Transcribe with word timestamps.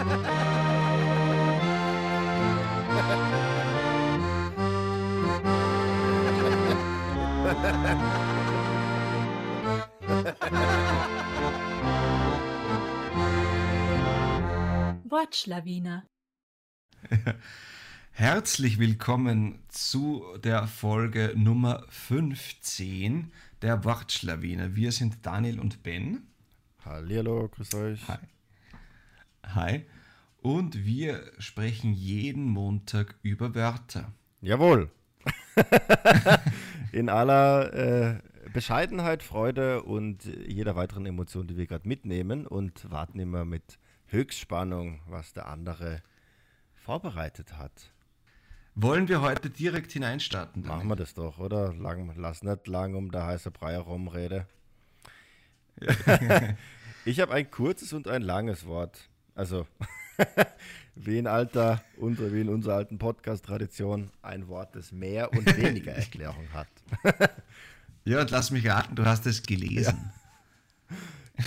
Wortschlawiner. 15.10 16.06
Herzlich 18.12 18.78
willkommen 18.78 19.62
zu 19.68 20.24
der 20.42 20.66
Folge 20.66 21.34
Nummer 21.36 21.84
15 21.90 23.32
der 23.60 23.84
Wortschlawiner. 23.84 24.74
Wir 24.74 24.92
sind 24.92 25.26
Daniel 25.26 25.60
und 25.60 25.82
Ben. 25.82 26.26
Hallihallo, 26.86 27.48
grüß 27.48 27.74
euch. 27.74 28.08
Hi. 28.08 28.16
Hi. 29.44 29.84
Und 30.42 30.84
wir 30.84 31.32
sprechen 31.38 31.92
jeden 31.92 32.44
Montag 32.44 33.16
über 33.22 33.54
Wörter. 33.54 34.12
Jawohl. 34.40 34.90
In 36.92 37.08
aller 37.08 37.72
äh, 37.74 38.18
Bescheidenheit, 38.52 39.22
Freude 39.22 39.82
und 39.82 40.24
jeder 40.24 40.76
weiteren 40.76 41.06
Emotion, 41.06 41.46
die 41.46 41.56
wir 41.56 41.66
gerade 41.66 41.86
mitnehmen 41.86 42.46
und 42.46 42.90
warten 42.90 43.18
immer 43.18 43.44
mit 43.44 43.78
Höchstspannung, 44.06 45.00
was 45.06 45.32
der 45.32 45.46
andere 45.46 46.02
vorbereitet 46.74 47.58
hat. 47.58 47.92
Wollen 48.74 49.08
wir 49.08 49.20
heute 49.20 49.50
direkt 49.50 49.92
hineinstarten? 49.92 50.66
Machen 50.66 50.88
wir 50.88 50.96
das 50.96 51.14
doch, 51.14 51.38
oder? 51.38 51.74
Lang, 51.74 52.12
lass 52.16 52.42
nicht 52.42 52.66
lang 52.66 52.94
um 52.94 53.10
der 53.10 53.26
heiße 53.26 53.50
Brei 53.50 53.72
herumrede. 53.72 54.46
ich 57.04 57.20
habe 57.20 57.34
ein 57.34 57.50
kurzes 57.50 57.92
und 57.92 58.08
ein 58.08 58.22
langes 58.22 58.66
Wort. 58.66 59.09
Also, 59.40 59.66
wie 60.96 61.16
in 61.16 61.26
alter, 61.26 61.82
unter, 61.96 62.30
wie 62.30 62.42
in 62.42 62.50
unserer 62.50 62.74
alten 62.74 62.98
Podcast-Tradition, 62.98 64.10
ein 64.20 64.48
Wort, 64.48 64.76
das 64.76 64.92
mehr 64.92 65.32
und 65.32 65.46
weniger 65.56 65.92
Erklärung 65.92 66.46
hat. 66.52 66.68
ja, 68.04 68.20
und 68.20 68.30
lass 68.30 68.50
mich 68.50 68.68
raten, 68.68 68.96
du 68.96 69.06
hast 69.06 69.24
es 69.24 69.42
gelesen. 69.42 70.12
Ja. 70.90 70.96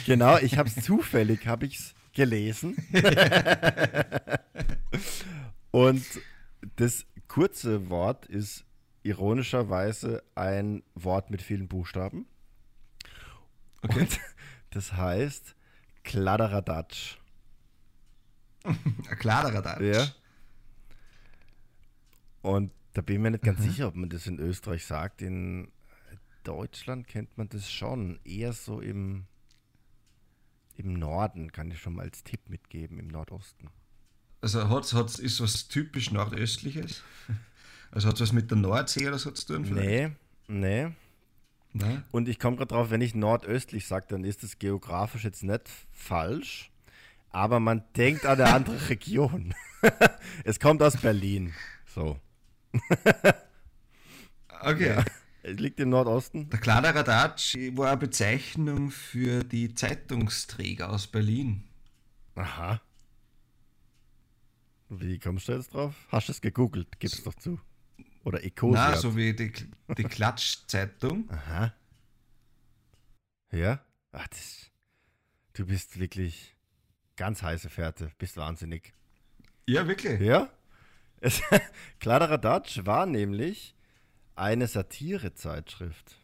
Genau, 0.07 0.37
ich 0.39 0.57
habe 0.57 0.67
es 0.67 0.83
zufällig, 0.83 1.45
habe 1.45 1.67
ich 1.67 1.77
es 1.77 1.93
gelesen. 2.13 2.77
und 5.69 6.03
das 6.77 7.05
kurze 7.27 7.91
Wort 7.91 8.25
ist 8.25 8.65
ironischerweise 9.03 10.23
ein 10.33 10.81
Wort 10.95 11.29
mit 11.29 11.43
vielen 11.43 11.67
Buchstaben. 11.67 12.25
Okay. 13.83 13.99
Und 13.99 14.19
das 14.71 14.93
heißt 14.93 15.53
Kladderadatsch. 16.03 17.19
Kladderadatsch. 19.19 19.81
Ja. 19.81 20.07
Und 22.41 22.71
da 22.93 23.01
bin 23.01 23.15
ich 23.15 23.21
mir 23.21 23.31
nicht 23.31 23.43
ganz 23.43 23.59
mhm. 23.59 23.63
sicher, 23.63 23.87
ob 23.87 23.95
man 23.95 24.09
das 24.09 24.27
in 24.27 24.39
Österreich 24.39 24.85
sagt. 24.85 25.21
In 25.21 25.71
Deutschland 26.43 27.07
kennt 27.07 27.37
man 27.37 27.49
das 27.49 27.71
schon. 27.71 28.19
Eher 28.23 28.53
so 28.53 28.81
im 28.81 29.25
im 30.75 30.93
Norden 30.93 31.51
kann 31.51 31.71
ich 31.71 31.79
schon 31.79 31.95
mal 31.95 32.03
als 32.03 32.23
Tipp 32.23 32.49
mitgeben, 32.49 32.99
im 32.99 33.07
Nordosten. 33.07 33.69
Also 34.41 34.69
hat's, 34.69 34.93
hat's, 34.93 35.19
ist 35.19 35.39
was 35.39 35.67
typisch 35.67 36.11
Nordöstliches? 36.11 37.03
Also 37.91 38.07
hat 38.07 38.15
es 38.15 38.21
was 38.21 38.33
mit 38.33 38.49
der 38.49 38.57
Nordsee 38.57 39.07
oder 39.07 39.19
so 39.19 39.31
zu 39.31 39.53
tun? 39.53 39.65
Vielleicht? 39.65 40.17
Nee, 40.47 40.87
nee. 41.73 41.85
nee? 41.87 41.99
Und 42.11 42.27
ich 42.27 42.39
komme 42.39 42.57
gerade 42.57 42.73
drauf, 42.73 42.89
wenn 42.89 43.01
ich 43.01 43.15
nordöstlich 43.15 43.87
sage, 43.87 44.07
dann 44.09 44.23
ist 44.23 44.43
das 44.43 44.59
geografisch 44.59 45.23
jetzt 45.23 45.43
nicht 45.43 45.69
falsch, 45.91 46.71
aber 47.33 47.59
man 47.59 47.83
denkt 47.97 48.25
an 48.25 48.39
eine 48.39 48.53
andere 48.53 48.89
Region. 48.89 49.53
es 50.45 50.59
kommt 50.59 50.81
aus 50.81 50.95
Berlin. 50.97 51.53
So. 51.93 52.19
okay. 54.61 54.95
Ja. 54.95 55.05
Liegt 55.43 55.81
im 55.81 55.89
Nordosten. 55.89 56.49
Der 56.49 56.59
Kladderadatsch 56.59 57.57
war 57.73 57.89
eine 57.89 57.97
Bezeichnung 57.97 58.91
für 58.91 59.43
die 59.43 59.75
Zeitungsträger 59.75 60.89
aus 60.89 61.07
Berlin. 61.07 61.65
Aha. 62.35 62.79
Wie 64.87 65.19
kommst 65.19 65.49
du 65.49 65.53
jetzt 65.53 65.73
drauf? 65.73 65.95
Hast 66.09 66.29
du 66.29 66.31
es 66.31 66.39
gegoogelt? 66.39 66.87
Gib 66.99 67.11
es 67.11 67.23
doch 67.23 67.33
zu. 67.33 67.59
Oder 68.23 68.41
Ecosia. 68.43 68.91
Na, 68.91 68.95
so 68.95 69.17
wie 69.17 69.33
die, 69.33 69.51
die 69.97 70.03
Klatschzeitung. 70.03 71.29
Aha. 71.29 71.73
Ja? 73.51 73.83
Ach, 74.13 74.27
das, 74.29 74.71
du 75.53 75.65
bist 75.65 75.99
wirklich 75.99 76.55
ganz 77.15 77.41
heiße 77.41 77.69
Fährte. 77.69 78.11
Bist 78.17 78.37
wahnsinnig. 78.37 78.93
Ja, 79.67 79.87
wirklich? 79.87 80.19
Ja? 80.19 80.49
Es, 81.25 81.41
Kladderadatsch 82.01 82.85
war 82.85 83.05
nämlich 83.05 83.77
eine 84.35 84.67
Satirezeitschrift. 84.67 86.19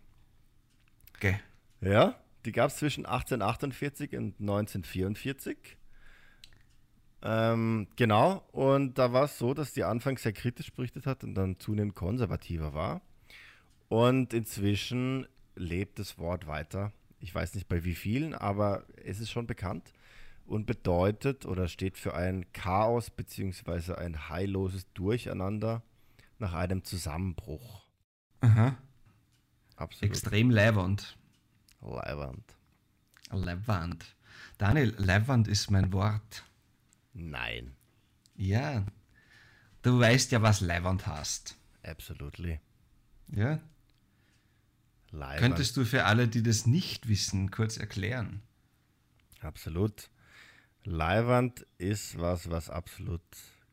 Okay. 1.16 1.39
Ja, 1.79 2.19
die 2.44 2.51
gab 2.51 2.69
es 2.69 2.75
zwischen 2.75 3.05
1848 3.05 4.17
und 4.17 4.41
1944. 4.41 5.78
Ähm, 7.22 7.88
genau, 7.95 8.45
und 8.51 8.97
da 8.97 9.13
war 9.13 9.23
es 9.23 9.38
so, 9.38 9.53
dass 9.53 9.72
die 9.72 9.85
anfangs 9.85 10.23
sehr 10.23 10.33
kritisch 10.33 10.73
berichtet 10.73 11.05
hat 11.05 11.23
und 11.23 11.33
dann 11.33 11.57
zunehmend 11.61 11.95
konservativer 11.95 12.73
war. 12.73 13.01
Und 13.88 14.33
inzwischen 14.33 15.28
lebt 15.55 15.99
das 15.99 16.17
Wort 16.17 16.45
weiter. 16.45 16.91
Ich 17.22 17.33
weiß 17.33 17.55
nicht 17.55 17.69
bei 17.69 17.85
wie 17.85 17.95
vielen, 17.95 18.33
aber 18.33 18.85
es 19.03 19.22
ist 19.22 19.31
schon 19.31 19.47
bekannt 19.47 19.94
und 20.49 20.65
bedeutet 20.65 21.45
oder 21.45 21.67
steht 21.67 21.97
für 21.97 22.15
ein 22.15 22.51
Chaos 22.53 23.09
bzw. 23.09 23.93
ein 23.93 24.29
heilloses 24.29 24.91
Durcheinander 24.93 25.83
nach 26.39 26.53
einem 26.53 26.83
Zusammenbruch. 26.83 27.85
Aha. 28.41 28.77
Absolut. 29.75 30.11
Extrem 30.11 30.49
leiwand. 30.49 31.17
Leiwand. 31.81 32.55
Leiwand. 33.31 34.15
Daniel, 34.57 34.93
Leiwand 34.97 35.47
ist 35.47 35.71
mein 35.71 35.93
Wort. 35.93 36.43
Nein. 37.13 37.75
Ja. 38.35 38.85
Du 39.81 39.99
weißt 39.99 40.31
ja, 40.31 40.41
was 40.41 40.61
Leiwand 40.61 41.07
heißt. 41.07 41.55
Absolutely. 41.83 42.59
Ja. 43.27 43.59
Leiwand. 45.11 45.39
Könntest 45.39 45.77
du 45.77 45.85
für 45.85 46.05
alle, 46.05 46.27
die 46.27 46.43
das 46.43 46.66
nicht 46.66 47.07
wissen, 47.07 47.51
kurz 47.51 47.77
erklären? 47.77 48.41
Absolut. 49.41 50.09
Leiwand 50.84 51.66
ist 51.78 52.17
was, 52.19 52.50
was 52.50 52.69
absolut 52.69 53.22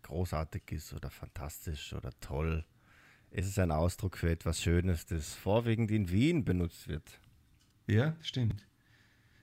großartig 0.03 0.63
ist 0.73 0.93
oder 0.93 1.11
fantastisch 1.11 1.93
oder 1.93 2.11
toll 2.21 2.65
es 3.31 3.47
ist 3.47 3.59
ein 3.59 3.71
Ausdruck 3.71 4.17
für 4.17 4.31
etwas 4.31 4.63
Schönes, 4.63 5.05
das 5.05 5.35
vorwiegend 5.35 5.91
in 5.91 6.11
Wien 6.11 6.45
benutzt 6.45 6.89
wird. 6.89 7.21
Ja, 7.87 8.17
stimmt. 8.23 8.67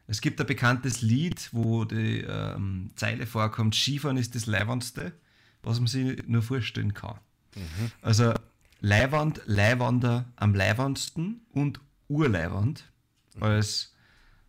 Es 0.07 0.19
gibt 0.19 0.41
ein 0.41 0.47
bekanntes 0.47 1.01
Lied, 1.01 1.50
wo 1.51 1.85
die 1.85 2.22
ähm, 2.22 2.90
Zeile 2.96 3.28
vorkommt: 3.28 3.75
Skifahren 3.75 4.18
ist 4.18 4.34
das 4.34 4.47
Leibwandste, 4.47 5.13
was 5.62 5.80
man 5.80 5.88
sich 5.88 6.28
nur 6.28 6.41
vorstellen 6.41 6.94
kann. 6.95 7.19
Mhm. 7.56 7.91
Also 8.01 8.34
Leihwand, 8.80 9.41
Leihwander 9.45 10.25
am 10.35 10.56
leibwandsten 10.56 11.41
und 11.51 11.80
Urleihwand 12.09 12.91
mhm. 13.35 13.44
als 13.44 13.95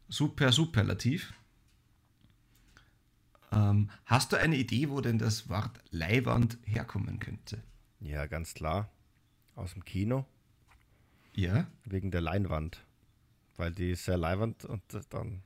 super 0.09 0.53
Superlativ. 0.53 1.35
Ähm, 3.55 3.91
hast 4.05 4.33
du 4.33 4.37
eine 4.37 4.57
Idee, 4.57 4.91
wo 4.91 5.01
denn 5.01 5.19
das 5.19 5.49
Wort 5.49 5.81
Leihwand 5.91 6.59
herkommen 6.65 7.21
könnte? 7.21 7.63
Ja, 8.01 8.27
ganz 8.27 8.55
klar 8.55 8.91
aus 9.55 9.73
dem 9.73 9.85
Kino. 9.85 10.27
Ja. 11.35 11.67
Wegen 11.85 12.11
der 12.11 12.21
Leinwand. 12.21 12.85
Weil 13.57 13.73
die 13.73 13.93
ist 13.93 14.05
sehr 14.05 14.17
leiwand 14.17 14.65
und 14.65 14.83
dann. 15.11 15.43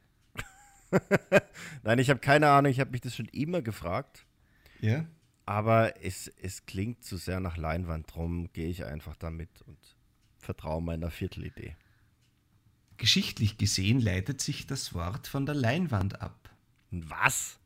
Nein, 1.82 1.99
ich 1.99 2.09
habe 2.11 2.21
keine 2.21 2.49
Ahnung, 2.49 2.71
ich 2.71 2.81
habe 2.81 2.91
mich 2.91 3.00
das 3.00 3.15
schon 3.15 3.27
immer 3.27 3.62
gefragt. 3.62 4.25
Ja. 4.81 5.05
Aber 5.44 6.03
es, 6.03 6.29
es 6.29 6.67
klingt 6.67 7.05
zu 7.05 7.17
sehr 7.17 7.41
nach 7.41 7.56
Leinwand, 7.56 8.15
drum 8.15 8.53
gehe 8.53 8.69
ich 8.69 8.85
einfach 8.85 9.17
damit 9.17 9.62
und 9.62 9.79
vertraue 10.38 10.82
meiner 10.82 11.11
Viertelidee. 11.11 11.77
Geschichtlich 12.97 13.59
gesehen 13.59 14.00
leitet 14.00 14.41
sich 14.41 14.67
das 14.67 14.93
Wort 14.94 15.27
von 15.27 15.47
der 15.47 15.55
Leinwand 15.55 16.21
ab. 16.21 16.50
Was? 16.91 17.57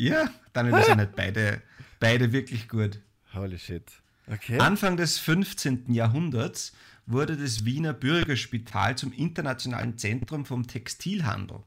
Ja, 0.00 0.30
dann 0.54 0.82
sind 0.82 0.96
nicht 0.96 1.14
beide, 1.14 1.60
beide 1.98 2.32
wirklich 2.32 2.68
gut. 2.68 3.00
Holy 3.34 3.58
shit. 3.58 3.84
Okay. 4.26 4.58
Anfang 4.58 4.96
des 4.96 5.18
15. 5.18 5.92
Jahrhunderts 5.92 6.72
wurde 7.04 7.36
das 7.36 7.66
Wiener 7.66 7.92
Bürgerspital 7.92 8.96
zum 8.96 9.12
internationalen 9.12 9.98
Zentrum 9.98 10.46
vom 10.46 10.66
Textilhandel. 10.66 11.60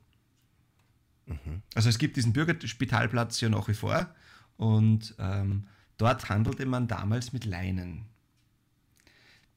Mhm. 1.28 1.62
Also 1.76 1.90
es 1.90 2.00
gibt 2.00 2.16
diesen 2.16 2.34
Bürgerspitalplatz 2.34 3.40
ja 3.40 3.50
nach 3.50 3.68
wie 3.68 3.76
vor 3.76 4.14
und 4.58 5.14
ähm, 5.20 5.68
dort 5.98 6.30
handelte 6.30 6.66
man 6.66 6.88
damals 6.88 7.34
mit 7.34 7.46
Leinen. 7.46 8.06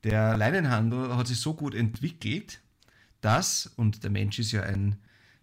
Der 0.04 0.36
Leinenhandel 0.36 1.16
hat 1.16 1.28
sich 1.28 1.40
so 1.40 1.54
gut 1.54 1.74
entwickelt, 1.74 2.60
dass, 3.22 3.66
und 3.76 4.04
der 4.04 4.10
Mensch 4.10 4.38
ist 4.38 4.52
ja 4.52 4.62
ein 4.64 4.96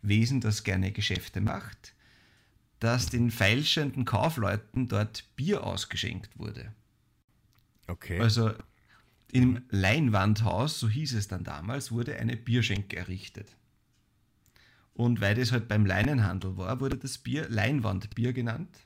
Wesen, 0.04 0.40
das 0.40 0.64
gerne 0.64 0.92
Geschäfte 0.92 1.42
macht, 1.42 1.94
dass 2.84 3.06
den 3.06 3.32
feilschenden 3.32 4.04
Kaufleuten 4.04 4.90
dort 4.90 5.24
Bier 5.38 5.64
ausgeschenkt 5.64 6.38
wurde. 6.38 6.74
Okay. 7.88 8.20
Also 8.20 8.52
im 9.32 9.64
Leinwandhaus, 9.70 10.82
so 10.82 10.90
hieß 10.90 11.14
es 11.14 11.30
dann 11.30 11.46
damals, 11.46 11.94
wurde 11.94 12.18
eine 12.18 12.36
Bierschenke 12.36 12.98
errichtet. 12.98 13.56
Und 14.94 15.22
weil 15.22 15.34
das 15.36 15.54
halt 15.54 15.70
beim 15.70 15.86
Leinenhandel 15.86 16.58
war, 16.58 16.82
wurde 16.82 16.98
das 16.98 17.18
Bier 17.18 17.48
Leinwandbier 17.48 18.34
genannt. 18.34 18.78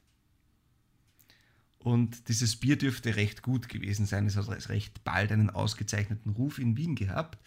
Und 1.79 2.29
dieses 2.29 2.55
Bier 2.55 2.77
dürfte 2.77 3.15
recht 3.15 3.41
gut 3.41 3.67
gewesen 3.67 4.05
sein. 4.05 4.27
Es 4.27 4.37
hat 4.37 4.69
recht 4.69 5.03
bald 5.05 5.31
einen 5.31 5.49
ausgezeichneten 5.49 6.33
Ruf 6.33 6.59
in 6.59 6.77
Wien 6.77 6.93
gehabt. 6.93 7.39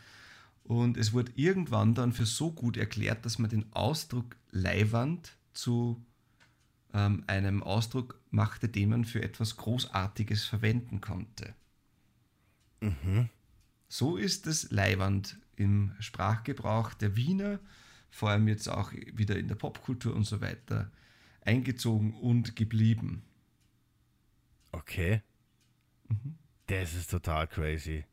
Und 0.65 0.97
es 0.97 1.13
wurde 1.13 1.31
irgendwann 1.37 1.95
dann 1.95 2.13
für 2.13 2.27
so 2.27 2.51
gut 2.51 2.77
erklärt, 2.77 3.25
dass 3.25 3.39
man 3.39 3.51
den 3.51 3.73
Ausdruck 3.73 4.35
Leihwand 4.51 5.37
zu 5.53 6.05
ähm, 6.93 7.25
einem 7.27 7.63
Ausdruck 7.63 8.21
machte, 8.31 8.69
den 8.69 8.91
man 8.91 9.05
für 9.05 9.23
etwas 9.23 9.57
Großartiges 9.57 10.45
verwenden 10.45 11.01
konnte. 11.01 11.55
Mhm. 12.81 13.29
So 13.89 14.17
ist 14.17 14.47
das 14.47 14.71
Leihwand 14.71 15.39
im 15.57 15.93
Sprachgebrauch 15.99 16.95
der 16.95 17.17
Wiener, 17.17 17.59
vor 18.11 18.31
allem 18.31 18.49
jetzt 18.49 18.69
auch 18.69 18.93
wieder 18.93 19.37
in 19.37 19.49
der 19.49 19.55
Popkultur 19.55 20.15
und 20.15 20.25
so 20.25 20.41
weiter, 20.41 20.91
eingezogen 21.43 22.15
und 22.15 22.57
geblieben. 22.57 23.23
Okay. 24.73 25.23
Mhm. 26.09 26.37
Das 26.67 26.95
ist 26.95 27.11
total 27.11 27.47
crazy. 27.49 28.05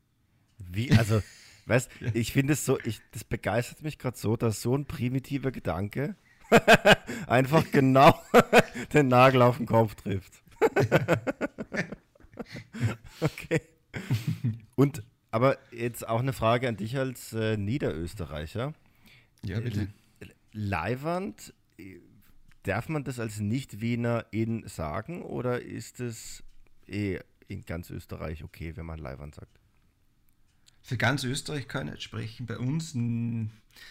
Wie, 0.58 0.90
also, 0.92 1.22
weißt 1.66 1.90
ich 2.14 2.32
finde 2.32 2.54
es 2.54 2.64
so, 2.64 2.78
ich, 2.80 3.00
das 3.12 3.24
begeistert 3.24 3.82
mich 3.82 3.98
gerade 3.98 4.16
so, 4.16 4.36
dass 4.36 4.62
so 4.62 4.76
ein 4.76 4.86
primitiver 4.86 5.52
Gedanke 5.52 6.16
einfach 7.26 7.70
genau 7.70 8.18
den 8.92 9.08
Nagel 9.08 9.42
auf 9.42 9.58
den 9.58 9.66
Kopf 9.66 9.94
trifft. 9.94 10.42
okay. 13.20 13.60
Und, 14.74 15.02
aber 15.30 15.58
jetzt 15.72 16.08
auch 16.08 16.20
eine 16.20 16.32
Frage 16.32 16.68
an 16.68 16.76
dich 16.76 16.96
als 16.96 17.32
äh, 17.32 17.56
Niederösterreicher. 17.56 18.74
Ja, 19.44 19.60
bitte. 19.60 19.88
Leiwand, 20.52 21.54
darf 22.62 22.88
man 22.88 23.04
das 23.04 23.20
als 23.20 23.40
Nicht-Wiener 23.40 24.26
in 24.30 24.66
sagen 24.66 25.22
oder 25.22 25.62
ist 25.62 26.00
es 26.00 26.42
eh 26.86 27.18
in 27.46 27.62
ganz 27.62 27.90
Österreich 27.90 28.44
okay, 28.44 28.76
wenn 28.76 28.86
man 28.86 28.98
Leiwand 28.98 29.34
sagt? 29.34 29.57
Für 30.88 30.96
ganz 30.96 31.22
Österreich 31.22 31.68
kann 31.68 31.86
ich 31.88 31.92
nicht 31.92 32.02
sprechen. 32.04 32.46
Bei 32.46 32.56
uns, 32.56 32.94
man 32.94 33.50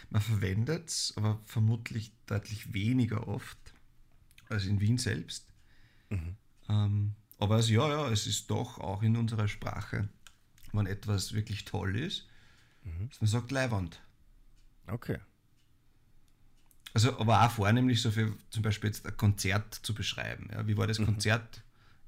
verwendet 0.09 0.89
es, 0.89 1.13
aber 1.15 1.39
vermutlich 1.45 2.11
deutlich 2.25 2.73
weniger 2.73 3.27
oft 3.27 3.59
als 4.49 4.65
in 4.65 4.79
Wien 4.79 4.97
selbst. 4.97 5.53
Mhm. 6.09 6.37
Ähm, 6.67 7.13
aber 7.37 7.57
also, 7.57 7.71
ja, 7.71 7.87
ja, 7.87 8.09
es 8.09 8.25
ist 8.25 8.49
doch 8.49 8.79
auch 8.79 9.03
in 9.03 9.15
unserer 9.15 9.47
Sprache, 9.47 10.09
wenn 10.73 10.87
etwas 10.87 11.33
wirklich 11.33 11.65
toll 11.65 11.95
ist, 11.95 12.27
mhm. 12.83 13.11
man 13.19 13.27
sagt 13.27 13.51
Leihwand. 13.51 14.01
Okay. 14.87 15.19
Also, 16.95 17.19
aber 17.19 17.45
auch 17.45 17.51
vornehmlich 17.51 18.01
so 18.01 18.09
für 18.09 18.35
zum 18.49 18.63
Beispiel 18.63 18.89
jetzt 18.89 19.05
ein 19.05 19.15
Konzert 19.15 19.71
zu 19.75 19.93
beschreiben. 19.93 20.49
Ja, 20.51 20.65
wie 20.65 20.77
war 20.77 20.87
das 20.87 20.97
mhm. 20.97 21.05
Konzert? 21.05 21.61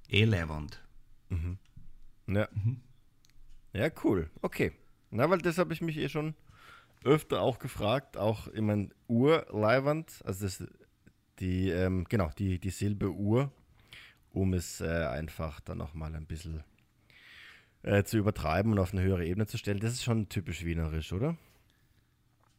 Eh 0.08 0.26
Leihwand. 0.26 0.82
Mhm. 1.30 1.60
Ja. 2.26 2.50
Mhm. 2.54 2.82
Ja, 3.72 3.92
cool. 4.04 4.32
Okay. 4.42 4.72
Na, 5.12 5.30
weil 5.30 5.40
das 5.40 5.58
habe 5.58 5.74
ich 5.74 5.82
mich 5.82 5.98
eh 5.98 6.10
schon 6.10 6.36
öfter 7.04 7.42
auch 7.42 7.60
gefragt, 7.60 8.18
auch 8.18 8.48
in 8.48 8.66
mein 8.66 8.94
Urleihwand, 9.08 10.22
also 10.26 10.46
das, 10.46 10.64
die, 11.40 11.70
ähm, 11.70 12.06
genau, 12.10 12.30
die, 12.38 12.60
die 12.60 12.70
Silbe 12.70 13.14
Ur, 13.14 13.52
um 14.32 14.54
es 14.54 14.82
äh, 14.82 15.06
einfach 15.06 15.60
dann 15.62 15.78
nochmal 15.78 16.16
ein 16.16 16.26
bisschen 16.26 16.64
äh, 17.84 18.04
zu 18.04 18.18
übertreiben 18.18 18.72
und 18.72 18.80
auf 18.80 18.94
eine 18.94 19.02
höhere 19.02 19.26
Ebene 19.26 19.48
zu 19.48 19.58
stellen. 19.58 19.80
Das 19.80 19.94
ist 19.94 20.04
schon 20.04 20.30
typisch 20.30 20.66
wienerisch, 20.66 21.14
oder? 21.14 21.38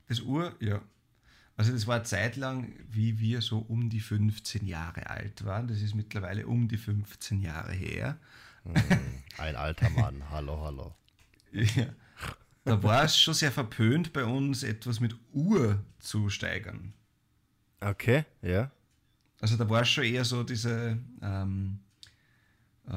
Das 0.09 0.23
Ur, 0.23 0.57
ja. 0.61 0.81
Also 1.57 1.73
das 1.73 1.87
war 1.87 2.03
zeitlang, 2.05 2.73
wie 2.91 3.21
wir 3.21 3.43
so 3.43 3.59
um 3.59 3.91
die 3.91 4.01
15 4.01 4.67
Jahre 4.67 5.11
alt 5.11 5.45
waren. 5.45 5.69
Das 5.69 5.83
ist 5.83 5.95
mittlerweile 5.95 6.47
um 6.47 6.69
die 6.69 6.79
15 6.79 7.43
Jahre 7.43 7.73
her. 7.73 8.17
Hm, 8.65 8.75
ein 9.37 9.57
alter 9.57 9.91
Mann, 9.91 10.31
hallo, 10.31 10.61
hallo. 10.63 10.95
Ja. 11.53 11.87
Da 12.65 12.83
war 12.83 13.05
es 13.05 13.19
schon 13.19 13.35
sehr 13.35 13.53
verpönt 13.53 14.13
bei 14.13 14.25
uns, 14.25 14.63
etwas 14.63 15.01
mit 15.01 15.17
Uhr 15.33 15.83
zu 15.99 16.29
steigern. 16.29 16.93
Okay, 17.81 18.27
ja. 18.43 18.71
Also 19.41 19.57
da 19.57 19.69
war 19.69 19.83
es 19.83 19.89
schon 19.89 20.05
eher 20.05 20.25
so 20.25 20.43
diese, 20.43 20.99
ähm, 21.23 21.81
äh, 22.87 22.93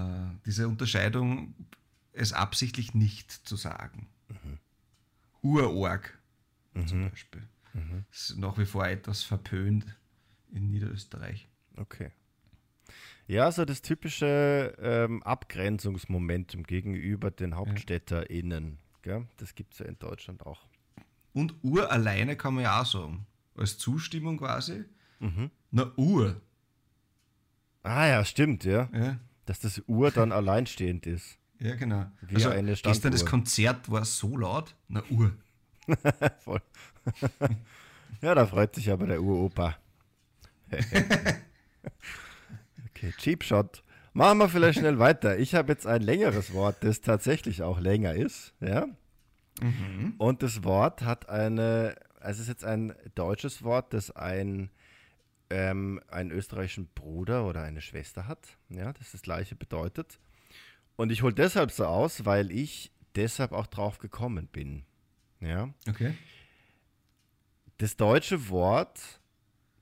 diese 0.46 0.68
Unterscheidung, 0.68 1.56
es 2.12 2.34
absichtlich 2.34 2.94
nicht 2.94 3.32
zu 3.32 3.56
sagen. 3.56 4.08
Mhm. 4.28 4.60
Urorg 5.42 6.20
mhm. 6.74 6.88
zum 6.88 7.10
Beispiel. 7.10 7.48
Mhm. 7.74 8.06
Ist 8.12 8.38
nach 8.38 8.58
wie 8.58 8.66
vor 8.66 8.86
etwas 8.86 9.24
verpönt 9.24 9.86
in 10.52 10.70
Niederösterreich. 10.70 11.48
Okay. 11.78 12.12
Ja, 13.26 13.52
so 13.52 13.64
das 13.64 13.82
typische 13.82 14.76
ähm, 14.80 15.24
Abgrenzungsmomentum 15.24 16.64
gegenüber 16.64 17.32
den 17.32 17.56
HauptstädterInnen. 17.56 18.80
Gell? 19.04 19.28
Das 19.38 19.54
gibt 19.54 19.74
es 19.74 19.80
ja 19.80 19.86
in 19.86 20.00
Deutschland 20.00 20.46
auch. 20.46 20.66
Und 21.34 21.56
Ur 21.62 21.92
alleine 21.92 22.36
kann 22.36 22.56
man 22.56 22.64
ja 22.64 22.82
auch 22.82 22.86
sagen. 22.86 23.28
Als 23.56 23.78
Zustimmung 23.78 24.38
quasi. 24.38 24.86
Mhm. 25.20 25.52
Na, 25.72 25.92
Ur. 25.98 26.42
Ah 27.84 28.08
ja, 28.08 28.26
stimmt, 28.26 28.64
ja. 28.64 28.90
ja. 28.94 29.20
Dass 29.46 29.60
das 29.60 29.84
Uhr 29.88 30.10
dann 30.10 30.32
alleinstehend 30.32 31.06
ist. 31.06 31.38
Ja, 31.60 31.76
genau. 31.76 32.06
Wie 32.22 32.36
also 32.36 32.50
eine 32.50 32.74
gestern 32.74 33.12
das 33.12 33.26
Konzert 33.26 33.92
war 33.92 34.06
so 34.06 34.38
laut. 34.38 34.76
Na, 34.88 35.04
Uhr. 35.10 35.34
Voll. 36.40 36.62
ja, 38.22 38.34
da 38.34 38.48
freut 38.48 38.74
sich 38.74 38.90
aber 38.90 39.06
der 39.06 39.22
Uropa. 39.22 39.78
Okay, 42.96 43.14
Cheap 43.18 43.44
Shot. 43.44 43.83
Machen 44.14 44.38
wir 44.38 44.50
vielleicht 44.50 44.80
schnell 44.80 45.00
weiter. 45.00 45.40
Ich 45.40 45.56
habe 45.56 45.72
jetzt 45.72 45.88
ein 45.88 46.02
längeres 46.04 46.54
Wort, 46.54 46.78
das 46.82 47.02
tatsächlich 47.02 47.64
auch 47.64 47.80
länger 47.80 48.14
ist. 48.14 48.54
Ja? 48.60 48.88
Mhm. 49.60 50.14
Und 50.20 50.44
das 50.44 50.64
Wort 50.64 51.02
hat 51.02 51.30
eine, 51.30 51.96
also 52.20 52.38
es 52.38 52.40
ist 52.42 52.48
jetzt 52.48 52.66
ein 52.66 52.94
deutsches 53.16 53.64
Wort, 53.64 53.92
das 53.94 54.12
ein, 54.12 54.70
ähm, 55.50 56.00
einen 56.10 56.30
österreichischen 56.30 56.88
Bruder 56.94 57.48
oder 57.48 57.64
eine 57.64 57.82
Schwester 57.82 58.28
hat. 58.28 58.58
Ja, 58.70 58.94
das 58.94 59.12
das 59.12 59.24
gleiche 59.24 59.56
bedeutet. 59.56 60.20
Und 60.96 61.12
ich 61.12 61.24
hole 61.24 61.34
deshalb 61.34 61.72
so 61.72 61.86
aus, 61.86 62.24
weil 62.24 62.52
ich 62.52 62.92
deshalb 63.16 63.52
auch 63.52 63.66
drauf 63.66 63.98
gekommen 63.98 64.48
bin. 64.48 64.84
Ja. 65.40 65.70
Okay. 65.90 66.14
Das 67.80 67.98
deutsche 67.98 68.50
Wort 68.50 69.20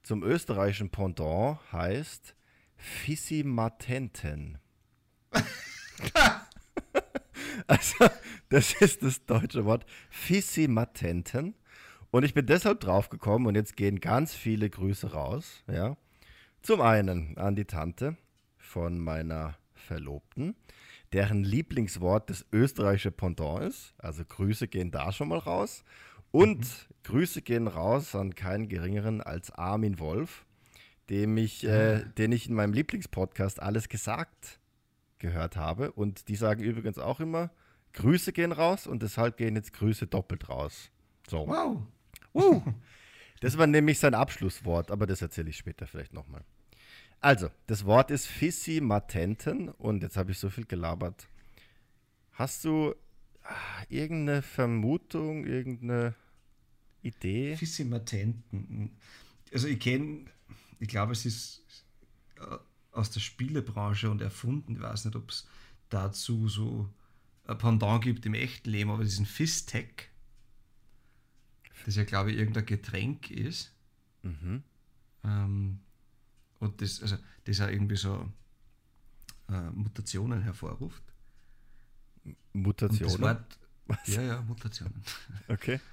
zum 0.03 0.24
österreichischen 0.24 0.89
Pendant 0.89 1.60
heißt 1.72 2.34
Fissimatenten. 2.81 4.57
also, 7.67 8.05
das 8.50 8.73
ist 8.81 9.03
das 9.03 9.23
deutsche 9.25 9.65
Wort 9.65 9.85
Fissimatenten. 10.09 11.53
Und 12.09 12.23
ich 12.23 12.33
bin 12.33 12.45
deshalb 12.45 12.79
drauf 12.81 13.09
gekommen 13.09 13.45
und 13.45 13.55
jetzt 13.55 13.77
gehen 13.77 14.00
ganz 14.00 14.33
viele 14.33 14.69
Grüße 14.69 15.13
raus. 15.13 15.63
Ja. 15.71 15.95
Zum 16.61 16.81
einen 16.81 17.38
an 17.38 17.55
die 17.55 17.65
Tante 17.65 18.17
von 18.57 19.00
meiner 19.00 19.55
Verlobten, 19.73 20.55
deren 21.13 21.43
Lieblingswort 21.43 22.29
das 22.29 22.45
österreichische 22.51 23.11
Pendant 23.11 23.63
ist. 23.63 23.93
Also 24.00 24.25
Grüße 24.25 24.67
gehen 24.67 24.91
da 24.91 25.11
schon 25.11 25.29
mal 25.29 25.39
raus. 25.39 25.83
Und 26.31 26.59
mhm. 26.59 26.95
Grüße 27.03 27.41
gehen 27.43 27.67
raus 27.67 28.15
an 28.15 28.35
keinen 28.35 28.67
geringeren 28.69 29.21
als 29.21 29.51
Armin 29.51 30.00
Wolf, 30.00 30.45
dem 31.10 31.38
ich, 31.38 31.63
äh, 31.63 32.03
den 32.17 32.31
ich 32.31 32.48
in 32.48 32.55
meinem 32.55 32.74
Lieblingspodcast 32.74 33.62
alles 33.62 33.89
gesagt 33.89 34.60
gehört 35.20 35.55
habe. 35.55 35.91
Und 35.91 36.27
die 36.27 36.36
sagen 36.36 36.63
übrigens 36.63 36.98
auch 36.98 37.20
immer, 37.20 37.51
Grüße 37.93 38.34
gehen 38.34 38.51
raus 38.51 38.88
und 38.88 39.03
deshalb 39.03 39.38
gehen 39.38 39.55
jetzt 39.55 39.74
Grüße 39.74 40.08
doppelt 40.08 40.50
raus. 40.50 40.91
So. 41.27 41.48
Wow. 41.48 41.81
Uh. 42.34 42.62
Das 43.41 43.58
war 43.58 43.65
nämlich 43.65 43.98
sein 43.98 44.13
Abschlusswort, 44.13 44.91
aber 44.91 45.08
das 45.08 45.24
erzähle 45.24 45.50
ich 45.50 45.58
später 45.58 45.88
vielleicht 45.88 46.13
nochmal. 46.13 46.43
Also, 47.22 47.50
das 47.65 47.86
Wort 47.86 48.12
ist 48.12 48.27
Fissimatenten 48.27 49.70
und 49.70 50.03
jetzt 50.03 50.15
habe 50.15 50.31
ich 50.31 50.38
so 50.38 50.51
viel 50.51 50.65
gelabert. 50.65 51.27
Hast 52.34 52.65
du 52.65 52.93
ah, 53.43 53.84
irgendeine 53.89 54.43
Vermutung, 54.43 55.46
irgendeine 55.48 56.13
Idee? 57.01 57.55
Fissimatenten. 57.55 58.96
Also 59.51 59.67
ich 59.67 59.79
kenne 59.79 60.25
ich 60.81 60.88
glaube, 60.88 61.13
es 61.13 61.25
ist 61.25 61.63
äh, 62.38 62.57
aus 62.91 63.11
der 63.11 63.19
Spielebranche 63.19 64.09
und 64.09 64.19
erfunden. 64.19 64.73
Ich 64.73 64.81
weiß 64.81 65.05
nicht, 65.05 65.15
ob 65.15 65.29
es 65.29 65.47
dazu 65.89 66.50
so 66.50 66.91
ein 67.45 67.57
Pendant 67.57 68.03
gibt 68.03 68.25
im 68.25 68.33
echten 68.33 68.69
Leben, 68.71 68.89
aber 68.89 69.03
diesen 69.03 69.27
Fistech, 69.27 70.09
das 71.85 71.95
ja, 71.95 72.03
glaube 72.03 72.31
ich, 72.31 72.38
irgendein 72.38 72.65
Getränk 72.65 73.29
ist. 73.29 73.71
Mhm. 74.23 74.63
Ähm, 75.23 75.79
und 76.59 76.81
das, 76.81 77.01
also, 77.01 77.17
das 77.45 77.61
auch 77.61 77.69
irgendwie 77.69 77.95
so 77.95 78.31
äh, 79.50 79.69
Mutationen 79.69 80.41
hervorruft. 80.41 81.03
Mutationen? 82.53 83.21
Wort, 83.21 83.59
ja, 84.07 84.21
ja, 84.21 84.41
Mutationen. 84.41 85.03
Okay. 85.47 85.79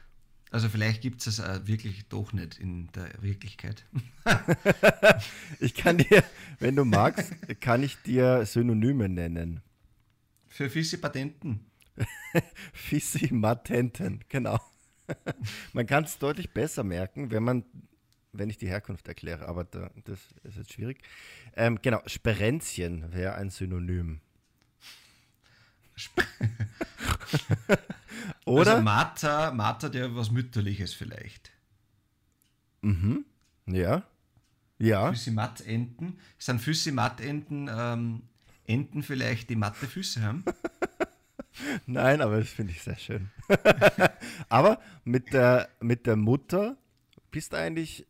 Also 0.51 0.69
vielleicht 0.69 1.03
gibt 1.03 1.27
es 1.27 1.37
das 1.37 1.67
wirklich 1.67 2.09
doch 2.09 2.33
nicht 2.33 2.59
in 2.59 2.91
der 2.93 3.11
Wirklichkeit. 3.21 3.85
ich 5.61 5.75
kann 5.75 5.99
dir, 5.99 6.25
wenn 6.59 6.75
du 6.75 6.85
magst, 6.85 7.33
kann 7.61 7.83
ich 7.83 7.97
dir 8.03 8.47
Synonyme 8.47 9.09
nennen. 9.09 9.61
Für 10.47 10.71
Fissi-Patenten. 10.71 11.61
Fissi-Matenten, 12.73 14.25
genau. 14.29 14.59
man 15.73 15.87
kann 15.87 16.05
es 16.05 16.19
deutlich 16.19 16.51
besser 16.51 16.85
merken, 16.85 17.31
wenn 17.31 17.43
man, 17.43 17.65
wenn 18.33 18.49
ich 18.49 18.57
die 18.57 18.69
Herkunft 18.69 19.07
erkläre, 19.09 19.47
aber 19.49 19.65
da, 19.65 19.91
das 20.05 20.19
ist 20.45 20.57
jetzt 20.57 20.73
schwierig. 20.73 21.03
Ähm, 21.57 21.79
genau, 21.83 22.01
Sperenzien 22.07 23.13
wäre 23.13 23.35
ein 23.35 23.51
Synonym. 23.51 24.21
Sp 25.99 26.25
Oder? 28.49 28.73
Also 28.73 28.83
Martha, 28.83 29.51
Martha, 29.53 29.89
der 29.89 30.15
was 30.15 30.31
Mütterliches 30.31 30.95
vielleicht. 30.95 31.53
Mhm. 32.83 33.25
Ja. 33.67 34.05
Ja. 34.79 35.11
Füssimatt-Enten. 35.11 36.19
Sind 36.39 36.61
Füssimatt-Enten 36.61 37.69
ähm, 37.71 38.23
Enten 38.65 39.03
vielleicht, 39.03 39.51
die 39.51 39.57
matte 39.57 39.87
Füße 39.87 40.23
haben? 40.23 40.45
Nein, 41.87 42.21
aber 42.21 42.39
das 42.39 42.51
finde 42.51 42.73
ich 42.73 42.83
sehr 42.83 42.97
schön. 42.97 43.31
aber 44.49 44.81
mit 45.05 45.33
der, 45.33 45.69
mit 45.81 46.07
der 46.07 46.17
Mutter 46.17 46.77
bist 47.31 47.53
du 47.53 47.57
eigentlich 47.57 48.07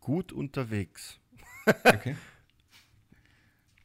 gut 0.00 0.32
unterwegs. 0.32 1.18
okay. 1.84 2.16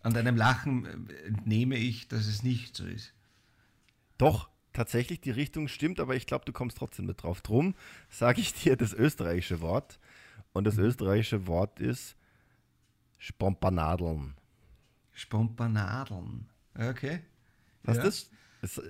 An 0.02 0.14
deinem 0.14 0.38
Lachen 0.38 1.10
entnehme 1.26 1.76
ich, 1.76 2.08
dass 2.08 2.26
es 2.26 2.42
nicht 2.42 2.76
so 2.76 2.86
ist. 2.86 3.14
Doch, 4.18 4.50
tatsächlich, 4.78 5.20
die 5.20 5.32
Richtung 5.32 5.68
stimmt, 5.68 6.00
aber 6.00 6.16
ich 6.16 6.28
glaube, 6.28 6.46
du 6.46 6.54
kommst 6.54 6.78
trotzdem 6.78 7.08
mit 7.08 7.24
drauf. 7.24 7.42
Drum 7.42 7.74
sage 8.10 8.42
ich 8.42 8.54
dir 8.54 8.78
das 8.78 8.94
österreichische 8.94 9.60
Wort. 9.60 10.00
Und 10.54 10.66
das 10.66 10.78
mhm. 10.78 10.84
österreichische 10.84 11.48
Wort 11.48 11.80
ist 11.80 12.16
Spompanadeln. 13.18 14.36
Spompanadeln. 15.14 16.48
Okay. 16.76 17.22
Was 17.84 17.98
ja. 17.98 18.04
das? 18.04 18.30
Ist, 18.62 18.82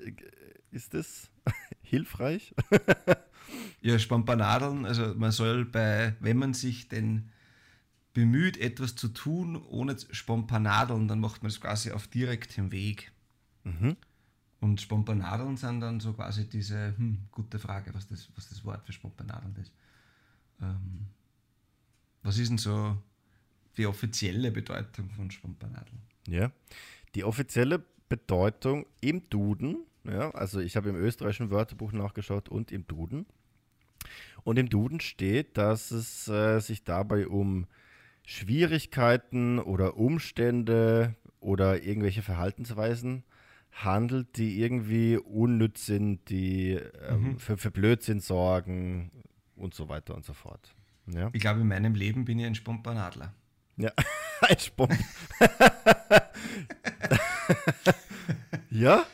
ist 0.71 0.93
das 0.93 1.31
hilfreich? 1.81 2.53
ja, 3.81 3.97
Spompanadeln, 3.97 4.85
also 4.85 5.15
man 5.15 5.31
soll 5.31 5.63
bei, 5.63 6.17
wenn 6.19 6.37
man 6.37 6.53
sich 6.53 6.89
denn 6.89 7.31
bemüht, 8.13 8.57
etwas 8.57 8.95
zu 8.95 9.07
tun 9.07 9.55
ohne 9.55 9.95
Spompanadeln, 10.11 11.07
dann 11.07 11.21
macht 11.21 11.43
man 11.43 11.49
es 11.49 11.61
quasi 11.61 11.91
auf 11.91 12.07
direktem 12.07 12.73
Weg. 12.73 13.13
Mhm. 13.63 13.95
Und 14.59 14.81
Spompanadeln 14.81 15.55
sind 15.55 15.81
dann 15.81 15.99
so 15.99 16.13
quasi 16.13 16.49
diese, 16.49 16.97
hm, 16.97 17.19
gute 17.31 17.59
Frage, 17.59 17.93
was 17.93 18.07
das, 18.07 18.29
was 18.35 18.49
das 18.49 18.65
Wort 18.65 18.83
für 18.85 18.93
Spompanadeln 18.93 19.55
ist. 19.57 19.71
Ähm, 20.61 21.07
was 22.23 22.37
ist 22.37 22.49
denn 22.49 22.57
so 22.57 22.97
die 23.77 23.85
offizielle 23.85 24.51
Bedeutung 24.51 25.09
von 25.11 25.29
Spompanadeln? 25.29 26.01
Ja, 26.27 26.51
die 27.13 27.23
offizielle 27.23 27.83
Bedeutung 28.09 28.85
im 28.99 29.29
Duden, 29.29 29.77
ja, 30.03 30.31
also 30.31 30.59
ich 30.59 30.75
habe 30.75 30.89
im 30.89 30.95
österreichischen 30.95 31.51
Wörterbuch 31.51 31.91
nachgeschaut 31.91 32.49
und 32.49 32.71
im 32.71 32.87
Duden. 32.87 33.27
Und 34.43 34.57
im 34.57 34.69
Duden 34.69 34.99
steht, 35.01 35.57
dass 35.57 35.91
es 35.91 36.27
äh, 36.27 36.59
sich 36.59 36.83
dabei 36.83 37.27
um 37.27 37.67
Schwierigkeiten 38.25 39.59
oder 39.59 39.97
Umstände 39.97 41.15
oder 41.39 41.83
irgendwelche 41.83 42.21
Verhaltensweisen 42.21 43.23
handelt, 43.83 44.37
die 44.37 44.59
irgendwie 44.59 45.17
unnütz 45.17 45.85
sind, 45.85 46.29
die 46.29 46.79
ähm, 47.07 47.21
mhm. 47.21 47.39
für, 47.39 47.57
für 47.57 47.71
Blödsinn 47.71 48.19
sorgen 48.19 49.11
und 49.55 49.73
so 49.73 49.89
weiter 49.89 50.15
und 50.15 50.25
so 50.25 50.33
fort. 50.33 50.75
Ja? 51.07 51.29
Ich 51.33 51.41
glaube, 51.41 51.61
in 51.61 51.67
meinem 51.67 51.95
Leben 51.95 52.25
bin 52.25 52.39
ich 52.39 52.45
ein 52.45 52.55
Spompanadler. 52.55 53.33
Ja, 53.77 53.91
ein 54.41 54.59
Spomp. 54.59 54.93
ja, 58.71 59.05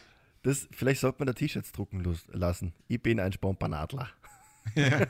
das, 0.41 0.67
vielleicht 0.71 1.01
sollte 1.01 1.19
man 1.19 1.27
da 1.27 1.33
T-Shirts 1.33 1.71
drucken 1.71 2.03
lassen. 2.31 2.73
Ich 2.87 3.01
bin 3.01 3.19
ein 3.19 3.33
Spompanadler. 3.33 4.09
Ja. 4.75 5.01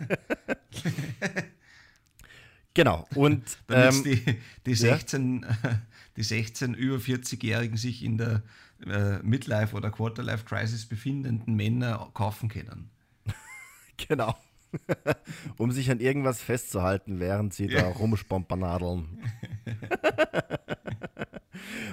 genau, 2.73 3.07
und 3.15 3.57
ähm, 3.69 4.03
die, 4.03 4.39
die 4.65 4.75
16, 4.75 5.45
ja? 5.63 5.81
die 6.17 6.23
16 6.23 6.73
über 6.73 6.97
40-Jährigen 6.97 7.77
sich 7.77 8.03
in 8.03 8.17
der 8.17 8.43
äh, 8.87 9.19
Midlife- 9.23 9.75
oder 9.75 9.91
Quarterlife-Crisis 9.91 10.87
befindenden 10.87 11.55
Männer 11.55 12.09
kaufen 12.13 12.49
können. 12.49 12.89
genau. 13.97 14.35
um 15.57 15.71
sich 15.71 15.89
an 15.91 15.99
irgendwas 15.99 16.41
festzuhalten, 16.41 17.19
während 17.19 17.53
sie 17.53 17.67
ja. 17.67 17.81
da 17.81 17.89
rumspompanadeln. 17.89 19.19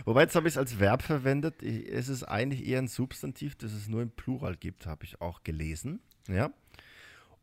Wobei, 0.04 0.22
jetzt 0.22 0.34
habe 0.34 0.48
ich 0.48 0.54
es 0.54 0.58
als 0.58 0.80
Verb 0.80 1.02
verwendet. 1.02 1.62
Es 1.62 2.08
ist 2.08 2.24
eigentlich 2.24 2.66
eher 2.66 2.78
ein 2.78 2.88
Substantiv, 2.88 3.54
das 3.56 3.72
es 3.72 3.88
nur 3.88 4.02
im 4.02 4.10
Plural 4.10 4.56
gibt, 4.56 4.86
habe 4.86 5.04
ich 5.04 5.20
auch 5.20 5.42
gelesen. 5.42 6.00
Ja. 6.28 6.50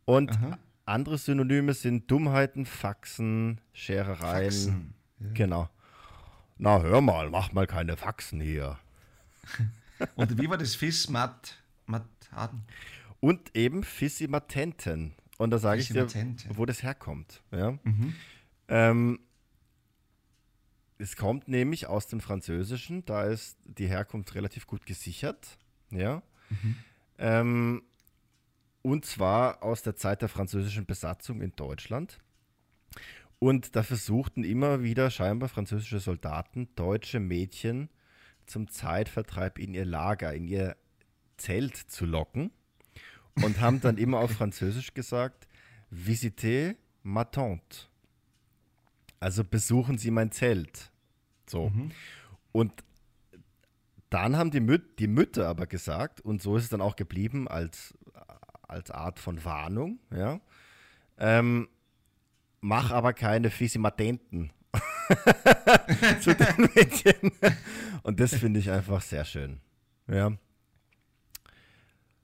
Und 0.06 0.32
Aha. 0.32 0.58
andere 0.86 1.18
Synonyme 1.18 1.74
sind 1.74 2.10
Dummheiten, 2.10 2.66
Faxen, 2.66 3.62
Scherereien. 3.74 4.52
Faxen. 4.52 4.94
Ja. 5.20 5.28
Genau. 5.34 5.70
Na, 6.58 6.82
hör 6.82 7.02
mal, 7.02 7.30
mach 7.30 7.54
mal 7.54 7.68
keine 7.68 7.98
Faxen 7.98 8.42
hier. 8.42 8.80
Und 10.16 10.38
wie 10.40 10.50
war 10.50 10.58
das 10.58 10.76
Fiss 10.76 11.10
Matt, 11.10 11.58
Matt 11.86 12.06
Harden? 12.32 12.64
Und 13.20 13.56
eben 13.56 13.84
Fissimatenten. 13.84 15.14
Und 15.38 15.52
da 15.52 15.60
sage 15.60 15.82
ich 15.82 15.90
dir, 15.90 16.08
wo 16.50 16.66
das 16.66 16.84
herkommt. 16.84 17.42
Ja? 17.52 17.72
Mhm. 17.84 18.16
Ähm, 18.68 19.20
es 20.98 21.16
kommt 21.16 21.48
nämlich 21.48 21.88
aus 21.88 22.08
dem 22.08 22.20
Französischen, 22.20 23.06
da 23.06 23.24
ist 23.24 23.58
die 23.66 23.88
Herkunft 23.88 24.34
relativ 24.36 24.66
gut 24.66 24.86
gesichert. 24.86 25.58
Ja. 25.92 26.24
Mhm. 26.50 26.76
Ähm, 27.20 27.84
und 28.82 29.06
zwar 29.06 29.64
aus 29.64 29.84
der 29.84 29.96
Zeit 29.96 30.22
der 30.22 30.30
französischen 30.30 30.86
Besatzung 30.86 31.42
in 31.42 31.56
Deutschland. 31.56 32.20
Und 33.40 33.76
da 33.76 33.84
versuchten 33.84 34.44
immer 34.44 34.82
wieder 34.82 35.12
scheinbar 35.12 35.50
französische 35.50 36.00
Soldaten 36.00 36.70
deutsche 36.76 37.20
Mädchen 37.20 37.90
zum 38.48 38.70
Zeitvertreib 38.70 39.60
in 39.60 39.74
ihr 39.74 39.86
Lager, 39.86 40.34
in 40.34 40.48
ihr 40.48 40.76
Zelt 41.38 41.76
zu 41.76 42.06
locken 42.06 42.52
und 43.36 43.60
haben 43.60 43.82
dann 43.82 43.98
immer 43.98 44.20
auf 44.20 44.32
Französisch 44.32 44.94
gesagt, 44.94 45.48
visitez 45.90 46.76
ma 47.04 47.26
tante. 47.26 47.88
Also 49.20 49.44
besuchen 49.44 49.98
Sie 49.98 50.12
mein 50.12 50.32
Zelt. 50.32 50.92
So. 51.48 51.70
Mhm. 51.70 51.92
Und 52.52 52.84
dann 54.10 54.38
haben 54.38 54.52
die, 54.52 54.60
Müt 54.60 55.00
die 55.00 55.08
Mütter 55.08 55.48
aber 55.48 55.68
gesagt, 55.68 56.22
und 56.22 56.42
so 56.42 56.58
ist 56.58 56.64
es 56.64 56.70
dann 56.70 56.82
auch 56.82 56.96
geblieben 56.96 57.48
als, 57.48 57.94
als 58.62 58.92
Art 58.92 59.20
von 59.20 59.44
Warnung, 59.44 60.00
ja, 60.12 60.40
ähm, 61.18 61.68
mach 62.62 62.92
aber 62.92 63.14
keine 63.14 63.50
Fisimatenten 63.50 64.52
zu 66.22 66.36
den 66.36 66.70
Mädchen. 66.76 67.32
Und 68.04 68.20
das 68.20 68.36
finde 68.36 68.60
ich 68.60 68.70
einfach 68.70 69.02
sehr 69.02 69.26
schön. 69.26 69.60
Ja. 70.08 70.38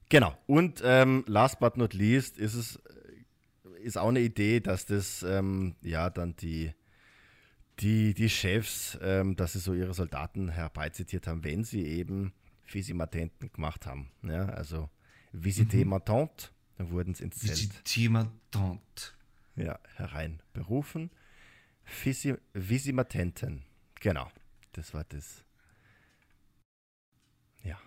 Genau. 0.10 0.38
Und 0.48 0.82
ähm, 0.84 1.24
last 1.28 1.60
but 1.60 1.78
not 1.78 1.94
least 1.94 2.38
ist 2.38 2.54
es 2.54 2.80
ist 3.82 3.98
auch 3.98 4.10
eine 4.10 4.22
Idee, 4.22 4.60
dass 4.62 4.86
das 4.86 5.24
ähm, 5.24 5.76
ja 5.82 6.10
dann 6.10 6.36
die 6.38 6.74
die, 7.80 8.14
die 8.14 8.30
Chefs, 8.30 8.98
ähm, 9.02 9.36
dass 9.36 9.54
sie 9.54 9.60
so 9.60 9.74
ihre 9.74 9.94
Soldaten 9.94 10.50
herbeizitiert 10.50 11.28
haben, 11.28 11.44
wenn 11.44 11.64
sie 11.64 11.86
eben 11.86 12.34
Fisimatenten 12.64 13.52
gemacht 13.52 13.86
haben. 13.86 14.12
Ja, 14.22 14.46
also 14.46 14.90
Visite 15.32 15.78
mhm. 15.78 16.00
Dann 16.78 16.92
wurden 16.92 17.14
sie 17.14 17.24
ins 17.26 17.40
Zelt. 17.40 17.52
Visite. 17.52 17.84
Ja, 19.56 19.80
hereinberufen. 19.96 21.12
Visimatenten. 22.54 23.64
Genau, 24.00 24.30
das 24.74 24.94
war 24.94 25.04
das. 25.06 25.44
Ja. 27.64 27.80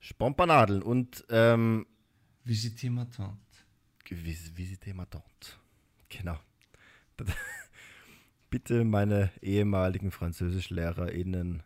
Spompanadeln 0.00 0.82
und 0.82 1.24
ähm, 1.30 1.86
Visite 2.44 2.90
ma 2.90 3.04
tante. 3.04 3.38
Vis 4.08 4.56
Visite 4.56 4.94
ma 4.94 5.06
tante. 5.06 5.52
Genau. 6.08 6.38
Bitte 8.50 8.84
meine 8.84 9.30
ehemaligen 9.42 10.10
FranzösischlehrerInnen, 10.10 11.62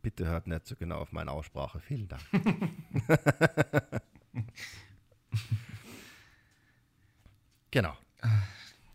bitte 0.00 0.26
hört 0.26 0.48
nicht 0.48 0.66
so 0.66 0.74
genau 0.74 0.98
auf 0.98 1.12
meine 1.12 1.30
Aussprache. 1.30 1.78
Vielen 1.78 2.08
Dank. 2.08 2.22
genau. 7.70 7.96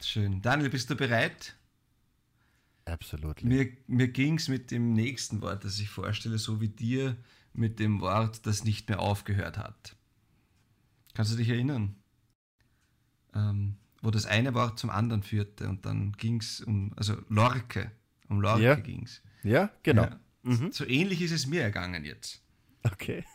Schön. 0.02 0.42
Daniel, 0.42 0.70
bist 0.70 0.90
du 0.90 0.96
bereit? 0.96 1.56
Absolut. 2.86 3.44
Mir, 3.44 3.70
mir 3.88 4.08
ging 4.08 4.36
es 4.38 4.48
mit 4.48 4.72
dem 4.72 4.94
nächsten 4.94 5.42
Wort, 5.42 5.64
das 5.66 5.80
ich 5.80 5.90
vorstelle, 5.90 6.38
so 6.38 6.62
wie 6.62 6.70
dir 6.70 7.18
mit 7.54 7.80
dem 7.80 8.00
Wort, 8.02 8.46
das 8.46 8.64
nicht 8.64 8.88
mehr 8.90 9.00
aufgehört 9.00 9.58
hat. 9.58 9.96
Kannst 11.14 11.34
du 11.34 11.38
dich 11.38 11.50
erinnern? 11.50 11.96
Ähm, 13.34 13.78
wo 14.02 14.12
das 14.12 14.26
eine 14.26 14.54
Wort 14.54 14.80
zum 14.80 14.90
anderen 14.90 15.24
führte 15.24 15.68
und 15.68 15.86
dann 15.86 16.14
ging 16.14 16.40
es 16.40 16.62
um, 16.62 16.94
also 16.96 17.18
Lorke, 17.30 17.92
um 18.30 18.40
Lorke 18.40 18.62
Ja. 18.64 18.76
ging 18.76 19.04
es. 19.04 19.22
Ja, 19.44 19.72
genau. 19.84 20.04
Ja. 20.04 20.20
Mhm. 20.44 20.72
So 20.72 20.86
ähnlich 20.86 21.22
ist 21.22 21.32
es 21.32 21.48
mir 21.48 21.62
ergangen 21.62 22.06
jetzt. 22.06 22.42
Okay. 22.84 23.26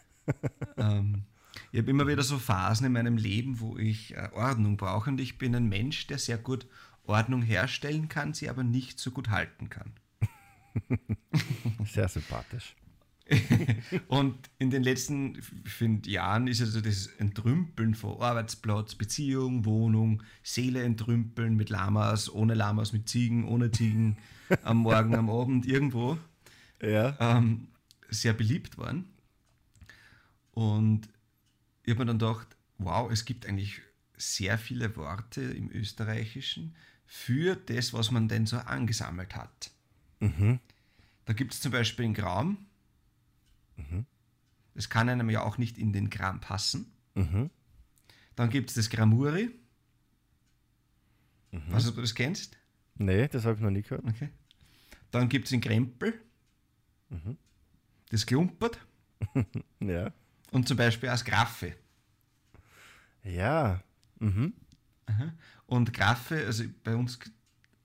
ähm, 0.76 1.24
ich 1.72 1.78
habe 1.80 1.90
immer 1.90 2.06
wieder 2.06 2.22
so 2.22 2.38
Phasen 2.38 2.86
in 2.86 2.92
meinem 2.92 3.16
Leben, 3.16 3.58
wo 3.60 3.78
ich 3.78 4.14
äh, 4.14 4.28
Ordnung 4.34 4.76
brauche 4.76 5.10
und 5.10 5.20
ich 5.20 5.38
bin 5.38 5.54
ein 5.56 5.68
Mensch, 5.68 6.06
der 6.06 6.18
sehr 6.18 6.38
gut 6.38 6.66
Ordnung 7.04 7.42
herstellen 7.42 8.08
kann, 8.08 8.34
sie 8.34 8.48
aber 8.48 8.62
nicht 8.62 9.00
so 9.00 9.10
gut 9.10 9.30
halten 9.30 9.68
kann. 9.68 9.92
Sehr 11.84 12.08
sympathisch. 12.08 12.76
Und 14.08 14.36
in 14.58 14.70
den 14.70 14.82
letzten 14.82 15.40
find, 15.64 16.06
Jahren 16.06 16.46
ist 16.48 16.60
also 16.60 16.80
das 16.80 17.06
Entrümpeln 17.06 17.94
von 17.94 18.20
Arbeitsplatz, 18.20 18.94
Beziehung, 18.94 19.64
Wohnung, 19.64 20.22
Seele 20.42 20.82
entrümpeln 20.82 21.54
mit 21.56 21.70
Lamas, 21.70 22.32
ohne 22.32 22.54
Lamas, 22.54 22.92
mit 22.92 23.08
Ziegen, 23.08 23.44
ohne 23.44 23.70
Ziegen, 23.70 24.18
am 24.64 24.78
Morgen, 24.78 25.14
am 25.14 25.30
Abend, 25.30 25.66
irgendwo, 25.66 26.18
Ja. 26.82 27.16
ähm, 27.20 27.68
sehr 28.10 28.32
beliebt 28.32 28.76
worden. 28.76 29.06
Und 30.50 31.08
ich 31.84 31.90
habe 31.90 32.00
mir 32.00 32.06
dann 32.06 32.18
gedacht, 32.18 32.56
wow, 32.78 33.10
es 33.10 33.24
gibt 33.24 33.46
eigentlich 33.46 33.80
sehr 34.16 34.58
viele 34.58 34.96
Worte 34.96 35.42
im 35.42 35.70
Österreichischen 35.70 36.76
für 37.06 37.56
das, 37.56 37.92
was 37.92 38.10
man 38.10 38.28
denn 38.28 38.46
so 38.46 38.56
angesammelt 38.58 39.34
hat. 39.34 39.70
Mhm. 40.20 40.60
Da 41.24 41.32
gibt 41.32 41.54
es 41.54 41.60
zum 41.60 41.72
Beispiel 41.72 42.04
den 42.04 42.14
Graum. 42.14 42.66
Das 44.74 44.88
kann 44.88 45.08
einem 45.08 45.28
ja 45.28 45.42
auch 45.42 45.58
nicht 45.58 45.76
in 45.76 45.92
den 45.92 46.08
Gram 46.08 46.40
passen. 46.40 46.92
Mhm. 47.14 47.50
Dann 48.36 48.48
gibt 48.48 48.70
es 48.70 48.76
das 48.76 48.88
Gramuri. 48.90 49.50
Weißt 51.50 51.86
du, 51.86 51.90
ob 51.90 51.96
du 51.96 52.00
das 52.00 52.14
kennst? 52.14 52.56
Nee, 52.94 53.28
das 53.28 53.44
habe 53.44 53.56
ich 53.56 53.60
noch 53.60 53.70
nie 53.70 53.82
gehört. 53.82 54.04
Okay. 54.06 54.30
Dann 55.10 55.28
gibt 55.28 55.44
es 55.44 55.50
den 55.50 55.60
Krempel. 55.60 56.20
Das 58.10 58.24
Klumpert. 58.26 58.78
Ja. 59.80 60.12
Und 60.52 60.68
zum 60.68 60.76
Beispiel 60.76 61.08
das 61.08 61.24
Graffe. 61.24 61.74
Ja. 63.24 63.82
Mhm. 64.20 64.52
Und 65.66 65.92
Graffe, 65.92 66.44
also 66.46 66.64
bei 66.84 66.94
uns, 66.94 67.18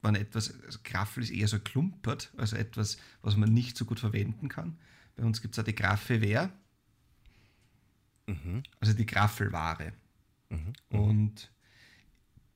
wenn 0.01 0.15
etwas, 0.15 0.53
also 0.65 0.79
Graffel 0.83 1.23
ist 1.23 1.31
eher 1.31 1.47
so 1.47 1.59
klumpert, 1.59 2.31
also 2.37 2.55
etwas, 2.55 2.97
was 3.21 3.35
man 3.35 3.53
nicht 3.53 3.77
so 3.77 3.85
gut 3.85 3.99
verwenden 3.99 4.49
kann. 4.49 4.77
Bei 5.15 5.23
uns 5.23 5.41
gibt 5.41 5.55
es 5.55 5.59
auch 5.59 5.65
die 5.65 5.73
Graffe 5.73 6.21
Wehr, 6.21 6.51
also 8.79 8.93
die 8.93 9.05
Graffelware. 9.05 9.93
Und 10.89 11.51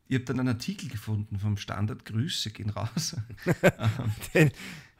ich 0.07 0.15
habe 0.15 0.25
dann 0.25 0.39
einen 0.41 0.49
Artikel 0.49 0.89
gefunden 0.89 1.39
vom 1.39 1.57
Standard, 1.57 2.05
Grüße 2.05 2.51
gehen 2.51 2.69
raus, 2.69 3.15
Den, 4.33 4.51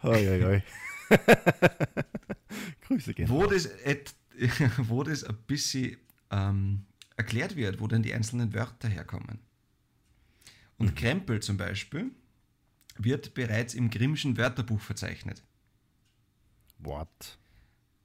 hoi, 0.01 0.25
hoi, 0.25 0.41
hoi. 0.41 0.63
Grüße 2.87 3.13
gehen. 3.13 3.29
wo 3.29 3.45
das, 3.45 3.65
et, 3.65 4.13
wo 4.77 5.03
das 5.03 5.23
ein 5.23 5.38
bisschen 5.47 5.97
ähm, 6.29 6.85
erklärt 7.17 7.55
wird, 7.55 7.79
wo 7.79 7.88
denn 7.88 8.03
die 8.03 8.13
einzelnen 8.13 8.53
Wörter 8.53 8.88
herkommen. 8.88 9.39
Und 10.77 10.95
Krempel 10.95 11.41
zum 11.41 11.57
Beispiel 11.57 12.11
wird 12.98 13.33
bereits 13.33 13.74
im 13.74 13.89
Grimmschen 13.89 14.37
Wörterbuch 14.37 14.79
verzeichnet. 14.79 15.44
What? 16.79 17.37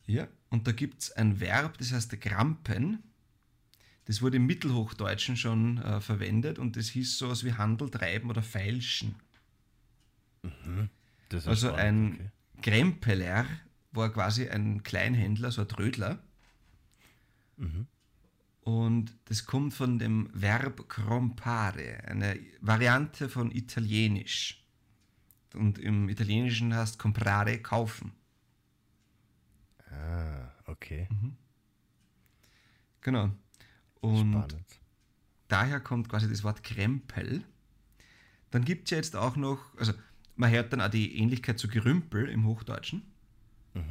Ja. 0.07 0.29
Und 0.51 0.67
da 0.67 0.73
gibt 0.73 1.03
es 1.03 1.12
ein 1.12 1.41
Verb, 1.41 1.79
das 1.79 1.93
heißt 1.93 2.21
Grampen. 2.21 3.03
Das 4.05 4.23
wurde 4.23 4.37
im 4.37 4.47
Mittelhochdeutschen 4.47 5.37
schon 5.37 5.79
äh, 5.79 6.01
verwendet 6.01 6.59
und 6.59 6.77
das 6.77 6.89
hieß 6.91 7.19
sowas 7.19 7.45
wie 7.45 7.55
Handel 7.55 7.91
treiben 7.91 8.31
oder 8.31 8.43
feilschen. 8.43 9.17
Ist 11.31 11.49
Also 11.49 11.69
spannend, 11.69 11.81
ein 11.81 12.31
okay. 12.59 12.71
Krempeler 12.71 13.47
war 13.97 14.13
quasi 14.13 14.49
ein 14.49 14.83
Kleinhändler, 14.83 15.51
so 15.51 15.63
ein 15.63 15.69
Trödler. 15.69 16.23
Und 18.61 19.17
das 19.27 19.47
kommt 19.47 19.75
von 19.75 19.99
dem 19.99 20.29
Verb 20.33 20.89
crompare, 20.89 22.05
eine 22.05 22.39
Variante 22.61 23.29
von 23.29 23.51
Italienisch. 23.51 24.65
Und 25.55 25.79
im 25.79 26.09
Italienischen 26.09 26.75
heißt 26.75 26.99
comprare 26.99 27.59
kaufen. 27.59 28.13
Ah, 29.91 30.51
okay. 30.67 31.09
Genau. 33.01 33.31
Und 34.01 34.33
Spannend. 34.33 34.81
daher 35.49 35.81
kommt 35.81 36.09
quasi 36.09 36.29
das 36.29 36.43
Wort 36.45 36.63
Krempel. 36.63 37.45
Dann 38.51 38.65
gibt 38.65 38.87
es 38.87 38.91
ja 38.91 38.97
jetzt 38.97 39.17
auch 39.17 39.37
noch, 39.37 39.61
also 39.79 39.93
man 40.35 40.51
hört 40.51 40.73
dann 40.73 40.81
auch 40.81 40.91
die 40.91 41.19
Ähnlichkeit 41.19 41.59
zu 41.59 41.69
Gerümpel 41.69 42.29
im 42.29 42.45
Hochdeutschen. 42.47 43.03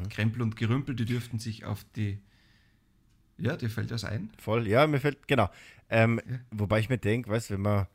Krempel 0.10 0.42
und 0.42 0.56
Gerümpel, 0.56 0.96
die 0.96 1.06
dürften 1.06 1.40
sich 1.40 1.66
auf 1.66 1.86
die. 1.96 2.20
Ja, 3.38 3.58
dir 3.58 3.70
fällt 3.70 3.92
das 3.92 4.04
ein? 4.06 4.32
Voll, 4.38 4.68
ja, 4.68 4.88
mir 4.88 5.00
fällt, 5.00 5.28
genau. 5.28 5.50
Ähm, 5.90 6.22
Wobei 6.52 6.80
ich 6.80 6.90
mir 6.90 6.98
denke, 6.98 7.30
weißt 7.30 7.52
wenn 7.52 7.62
man 7.62 7.88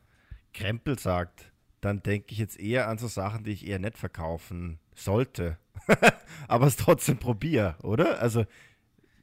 Krempel 0.52 0.98
sagt, 0.98 1.50
dann 1.80 2.02
denke 2.02 2.32
ich 2.32 2.38
jetzt 2.38 2.60
eher 2.60 2.88
an 2.88 2.98
so 2.98 3.08
Sachen, 3.08 3.44
die 3.44 3.52
ich 3.52 3.66
eher 3.66 3.78
nicht 3.78 3.96
verkaufen 3.96 4.78
sollte. 4.94 5.58
aber 6.48 6.66
es 6.66 6.76
trotzdem 6.76 7.16
probiere, 7.16 7.76
oder? 7.82 8.20
Also, 8.20 8.44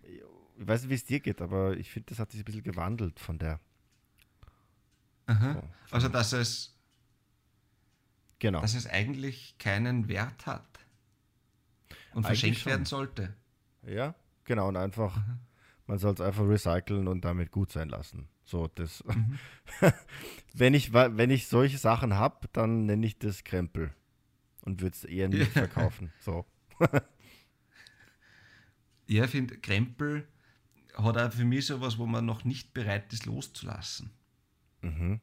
ich 0.02 0.68
weiß 0.68 0.82
nicht, 0.82 0.90
wie 0.90 0.96
es 0.96 1.06
dir 1.06 1.20
geht, 1.20 1.42
aber 1.42 1.78
ich 1.78 1.92
finde, 1.92 2.10
das 2.10 2.20
hat 2.20 2.32
sich 2.32 2.42
ein 2.42 2.46
bisschen 2.46 2.64
gewandelt 2.64 3.20
von 3.20 3.38
der. 3.38 3.60
Aha. 5.28 5.54
So, 5.54 5.64
Also, 5.92 6.10
dass 6.10 6.34
es, 6.34 6.74
Genau. 8.40 8.62
dass 8.62 8.76
es 8.76 8.88
eigentlich 8.88 9.56
keinen 9.60 10.08
Wert 10.08 10.46
hat 10.46 10.77
und 12.14 12.26
verschenkt 12.26 12.66
werden 12.66 12.86
sollte. 12.86 13.34
Ja, 13.86 14.16
genau. 14.44 14.68
Und 14.68 14.78
einfach, 14.78 15.20
man 15.86 15.98
soll 15.98 16.14
es 16.14 16.22
einfach 16.22 16.48
recyceln 16.48 17.08
und 17.08 17.24
damit 17.26 17.52
gut 17.52 17.72
sein 17.72 17.90
lassen. 17.90 18.28
So, 18.44 18.68
das. 18.68 19.04
wenn, 20.54 20.74
ich, 20.74 20.94
wenn 20.94 21.30
ich 21.30 21.48
solche 21.48 21.78
Sachen 21.78 22.14
habe, 22.16 22.48
dann 22.54 22.86
nenne 22.86 23.06
ich 23.06 23.20
das 23.20 23.44
Krempel 23.44 23.94
und 24.62 24.82
würde 24.82 24.96
es 24.96 25.04
eher 25.04 25.28
nicht 25.28 25.54
Ja. 25.56 25.62
verkaufen. 25.62 26.12
So. 26.20 26.46
Ja, 29.08 29.24
ich 29.24 29.32
finde, 29.32 29.58
Krempel 29.58 30.28
hat 30.96 31.18
auch 31.18 31.32
für 31.32 31.46
mich 31.46 31.66
sowas, 31.68 31.98
wo 31.98 32.06
man 32.06 32.26
noch 32.26 32.44
nicht 32.44 32.74
bereit 32.74 33.14
ist 33.14 33.26
loszulassen. 33.26 34.12
Mhm. 34.82 35.22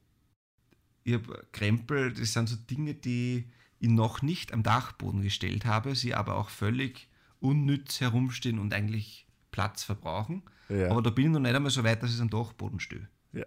Ich 1.04 1.12
habe 1.14 1.46
Krempel, 1.52 2.14
das 2.14 2.32
sind 2.32 2.48
so 2.48 2.56
Dinge, 2.56 2.94
die 2.94 3.50
ich 3.84 3.90
noch 3.90 4.22
nicht 4.22 4.52
am 4.52 4.62
Dachboden 4.62 5.22
gestellt 5.22 5.64
habe, 5.64 5.94
sie 5.94 6.14
aber 6.14 6.36
auch 6.36 6.48
völlig 6.50 7.08
unnütz 7.40 8.00
herumstehen 8.00 8.58
und 8.58 8.72
eigentlich 8.74 9.26
Platz 9.50 9.84
verbrauchen. 9.84 10.42
Ja. 10.68 10.90
Aber 10.90 11.02
da 11.02 11.10
bin 11.10 11.26
ich 11.26 11.30
noch 11.32 11.40
nicht 11.40 11.54
einmal 11.54 11.70
so 11.70 11.84
weit, 11.84 12.02
dass 12.02 12.14
ich 12.14 12.20
am 12.20 12.30
Dachboden 12.30 12.80
stehe. 12.80 13.08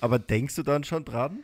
Aber 0.00 0.18
denkst 0.18 0.54
du 0.56 0.62
dann 0.62 0.84
schon 0.84 1.04
dran? 1.04 1.40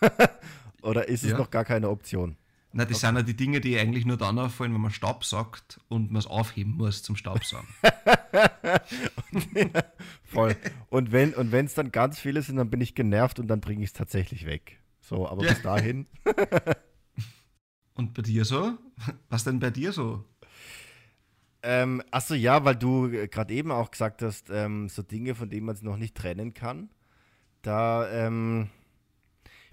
Oder 0.82 1.08
ist 1.08 1.24
es 1.24 1.30
Ja. 1.32 1.38
noch 1.38 1.50
gar 1.50 1.64
keine 1.64 1.88
Option? 1.90 2.36
Na, 2.72 2.84
das 2.84 3.00
sind 3.00 3.16
ja 3.16 3.22
die 3.22 3.34
Dinge, 3.34 3.60
die 3.60 3.78
eigentlich 3.78 4.04
nur 4.04 4.18
dann 4.18 4.38
auffallen, 4.38 4.74
wenn 4.74 4.80
man 4.80 4.90
Staub 4.90 5.24
sagt 5.24 5.80
und 5.88 6.10
man 6.12 6.20
es 6.20 6.26
aufheben 6.26 6.76
muss 6.76 7.02
zum 7.02 7.16
Staubsaugen. 7.16 7.66
Voll. 10.24 10.54
und 10.90 11.10
wenn 11.10 11.32
und 11.34 11.52
es 11.52 11.74
dann 11.74 11.90
ganz 11.92 12.20
viele 12.20 12.42
sind, 12.42 12.56
dann 12.56 12.68
bin 12.70 12.80
ich 12.82 12.94
genervt 12.94 13.38
und 13.40 13.48
dann 13.48 13.60
bringe 13.60 13.82
ich 13.82 13.90
es 13.90 13.94
tatsächlich 13.94 14.44
weg. 14.46 14.78
So, 15.00 15.26
aber 15.28 15.44
Ja. 15.44 15.50
bis 15.54 15.62
dahin. 15.62 16.06
Und 17.98 18.14
bei 18.14 18.22
dir 18.22 18.44
so? 18.44 18.78
Was 19.28 19.42
denn 19.42 19.58
bei 19.58 19.70
dir 19.70 19.90
so? 19.92 20.24
Ähm, 21.64 22.00
achso, 22.12 22.34
ja, 22.34 22.64
weil 22.64 22.76
du 22.76 23.08
äh, 23.08 23.26
gerade 23.26 23.52
eben 23.52 23.72
auch 23.72 23.90
gesagt 23.90 24.22
hast, 24.22 24.50
ähm, 24.50 24.88
so 24.88 25.02
Dinge, 25.02 25.34
von 25.34 25.50
denen 25.50 25.66
man 25.66 25.74
es 25.74 25.82
noch 25.82 25.96
nicht 25.96 26.14
trennen 26.14 26.54
kann. 26.54 26.90
Da 27.62 28.08
ähm, 28.10 28.70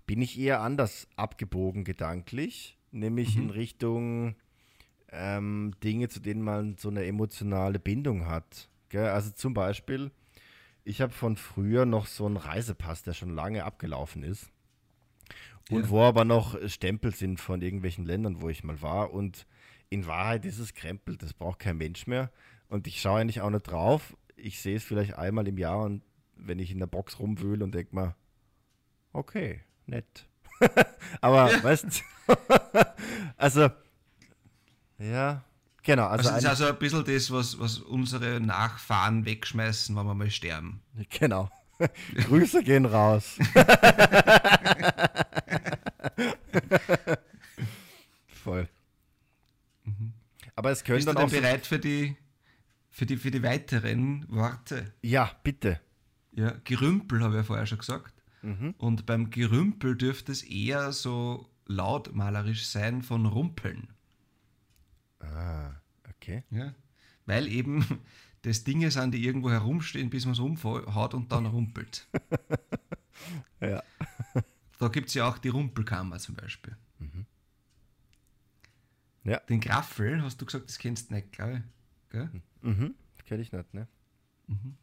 bin 0.08 0.24
ich 0.24 0.40
eher 0.40 0.62
anders 0.62 1.08
abgebogen 1.16 1.84
gedanklich, 1.84 2.80
nämlich 2.92 3.38
in 3.38 3.52
Richtung 3.52 4.36
ähm, 5.12 5.74
Dinge, 5.84 6.10
zu 6.10 6.20
denen 6.20 6.42
man 6.42 6.78
so 6.80 6.90
eine 6.90 7.06
emotionale 7.06 7.78
Bindung 7.78 8.26
hat. 8.26 8.70
Gell? 8.90 9.10
Also 9.10 9.30
zum 9.30 9.54
Beispiel, 9.54 10.10
ich 10.84 11.00
habe 11.00 11.14
von 11.14 11.38
früher 11.38 11.86
noch 11.86 12.08
so 12.08 12.26
einen 12.26 12.38
Reisepass, 12.38 13.04
der 13.04 13.14
schon 13.14 13.36
lange 13.36 13.64
abgelaufen 13.66 14.24
ist. 14.24 14.50
Und 15.72 15.84
Ja. 15.84 15.90
wo 15.90 16.04
aber 16.04 16.26
noch 16.26 16.56
Stempel 16.68 17.14
sind 17.14 17.40
von 17.40 17.62
irgendwelchen 17.62 18.06
Ländern, 18.06 18.42
wo 18.42 18.50
ich 18.50 18.64
mal 18.64 18.82
war. 18.82 19.12
Und 19.12 19.48
in 19.90 20.06
Wahrheit 20.06 20.46
ist 20.46 20.60
es 20.60 20.74
Krempel, 20.74 21.18
das 21.18 21.34
braucht 21.34 21.60
kein 21.60 21.78
Mensch 21.78 22.06
mehr. 22.08 22.32
Und 22.68 22.88
ich 22.88 23.02
schaue 23.02 23.22
eigentlich 23.22 23.42
auch 23.42 23.50
nicht 23.50 23.64
drauf. 23.64 24.16
Ich 24.36 24.62
sehe 24.62 24.76
es 24.78 24.84
vielleicht 24.84 25.16
einmal 25.18 25.48
im 25.48 25.58
Jahr 25.58 25.82
und 25.84 26.04
wenn 26.36 26.60
ich 26.60 26.72
in 26.72 26.80
der 26.80 26.88
Box 26.88 27.20
rumwühle 27.20 27.64
und 27.64 27.74
denke 27.74 27.96
mal, 27.96 28.16
okay, 29.14 29.62
nett. 29.86 30.28
Aber, 31.22 31.52
ja. 31.52 31.64
weißt 31.64 31.86
du, 31.86 32.36
also, 33.38 33.70
ja, 34.98 35.44
genau. 35.84 36.08
Also, 36.08 36.30
also 36.30 36.32
das 36.32 36.44
ist 36.44 36.50
also 36.50 36.66
ein 36.74 36.80
bisschen 36.80 37.06
das, 37.06 37.32
was, 37.32 37.60
was 37.60 37.80
unsere 37.80 38.40
Nachfahren 38.40 39.26
wegschmeißen, 39.26 39.96
wenn 39.96 40.06
wir 40.06 40.14
mal 40.14 40.30
sterben. 40.30 40.82
Genau. 41.10 41.50
Grüße 42.16 42.64
gehen 42.64 42.86
raus. 42.86 43.38
Voll. 48.28 48.68
Mhm. 49.84 50.14
Aber 50.56 50.72
es 50.72 50.84
können 50.84 50.98
Bist 50.98 51.08
dann 51.08 51.16
du 51.16 51.22
auch. 51.24 51.30
Denn 51.30 51.42
bereit 51.42 51.66
für 51.66 51.80
die, 51.80 52.16
für, 52.90 53.06
die, 53.06 53.18
für 53.18 53.32
die 53.32 53.44
weiteren 53.44 54.26
Worte? 54.30 54.94
Ja, 55.02 55.32
bitte. 55.44 55.80
Ja, 56.32 56.54
Gerümpel 56.64 57.22
habe 57.22 57.34
ich 57.36 57.38
ja 57.38 57.44
vorher 57.44 57.66
schon 57.66 57.80
gesagt. 57.80 58.14
Mhm. 58.42 58.76
Und 58.78 59.06
beim 59.06 59.30
Gerümpel 59.30 59.96
dürfte 59.96 60.32
es 60.32 60.44
eher 60.44 60.92
so 60.92 61.50
lautmalerisch 61.66 62.68
sein 62.68 63.02
von 63.02 63.26
Rumpeln. 63.26 63.90
Ah, 65.20 65.72
okay. 66.10 66.44
Ja, 66.52 66.76
weil 67.26 67.48
eben 67.48 67.86
das 68.44 68.64
Dinge 68.64 68.92
sind, 68.92 69.14
die 69.14 69.26
irgendwo 69.26 69.50
herumstehen, 69.50 70.10
bis 70.10 70.26
man 70.26 70.34
es 70.34 70.40
umhaut 70.40 71.14
und 71.14 71.32
dann 71.32 71.48
rumpelt. 71.48 72.08
ja. 73.60 73.82
Da 74.80 74.88
gibt 74.90 75.10
es 75.10 75.14
ja 75.14 75.28
auch 75.28 75.38
die 75.38 75.50
Rumpelkammer 75.50 76.20
zum 76.20 76.36
Beispiel. 76.36 76.76
Mhm. 77.00 77.26
Ja. 79.24 79.40
Den 79.40 79.60
Graffel, 79.60 80.22
hast 80.22 80.42
du 80.42 80.46
gesagt, 80.46 80.70
das 80.70 80.78
kennst 80.78 81.10
du 81.10 81.16
nicht, 81.16 81.32
glaube 81.32 81.64
ich. 82.12 82.20
Mhm. 82.62 82.96
Kenn 83.26 83.40
ich 83.40 83.52
nicht, 83.52 83.74
ne? 83.74 83.88
Mhm. 84.48 84.78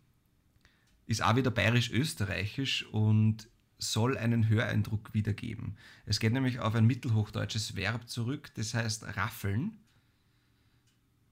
Ist 1.06 1.22
auch 1.22 1.36
wieder 1.36 1.50
bayerisch-österreichisch 1.50 2.86
und 2.86 3.48
soll 3.78 4.16
einen 4.16 4.48
Höreindruck 4.48 5.14
wiedergeben. 5.14 5.76
Es 6.06 6.20
geht 6.20 6.32
nämlich 6.32 6.60
auf 6.60 6.74
ein 6.74 6.86
mittelhochdeutsches 6.86 7.76
Verb 7.76 8.08
zurück, 8.08 8.52
das 8.54 8.74
heißt 8.74 9.16
raffeln. 9.16 9.78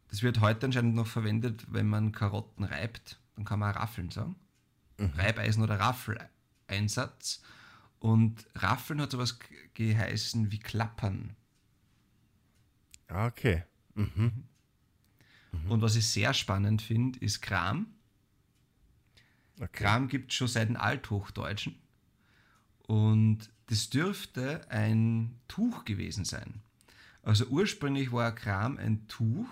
Das 0.09 0.23
wird 0.23 0.41
heute 0.41 0.67
anscheinend 0.67 0.95
noch 0.97 1.07
verwendet, 1.07 1.67
wenn 1.71 1.87
man 1.87 2.13
Karotten 2.13 2.65
reibt. 2.65 3.21
Dann 3.37 3.45
kann 3.45 3.61
man 3.61 3.75
raffeln 3.75 4.11
sagen. 4.11 4.37
Mhm. 4.99 5.13
Reibeisen 5.17 5.63
oder 5.63 5.79
Raffeleinsatz. 5.79 7.43
Und 8.01 8.47
Raffeln 8.55 9.01
hat 9.01 9.13
sowas 9.13 9.39
geheißen 9.75 10.51
wie 10.51 10.59
Klappern. 10.59 11.37
Ah, 13.09 13.27
okay. 13.27 13.65
Mhm. 13.95 14.45
Mhm. 15.53 15.71
Und 15.71 15.83
was 15.83 15.97
ich 15.97 16.07
sehr 16.07 16.35
spannend 16.35 16.83
finde, 16.83 17.19
ist 17.21 17.41
Kram. 17.43 17.95
Okay. 19.57 19.69
Kram 19.73 20.09
gibt 20.09 20.33
es 20.33 20.37
schon 20.37 20.49
seit 20.49 20.69
dem 20.69 20.77
Althochdeutschen. 20.77 21.77
Und 22.87 23.51
das 23.67 23.91
dürfte 23.91 24.69
ein 24.71 25.39
Tuch 25.47 25.85
gewesen 25.85 26.25
sein. 26.25 26.63
Also 27.23 27.45
ursprünglich 27.47 28.13
war 28.13 28.35
Kram 28.35 28.79
ein 28.79 29.07
Tuch, 29.09 29.49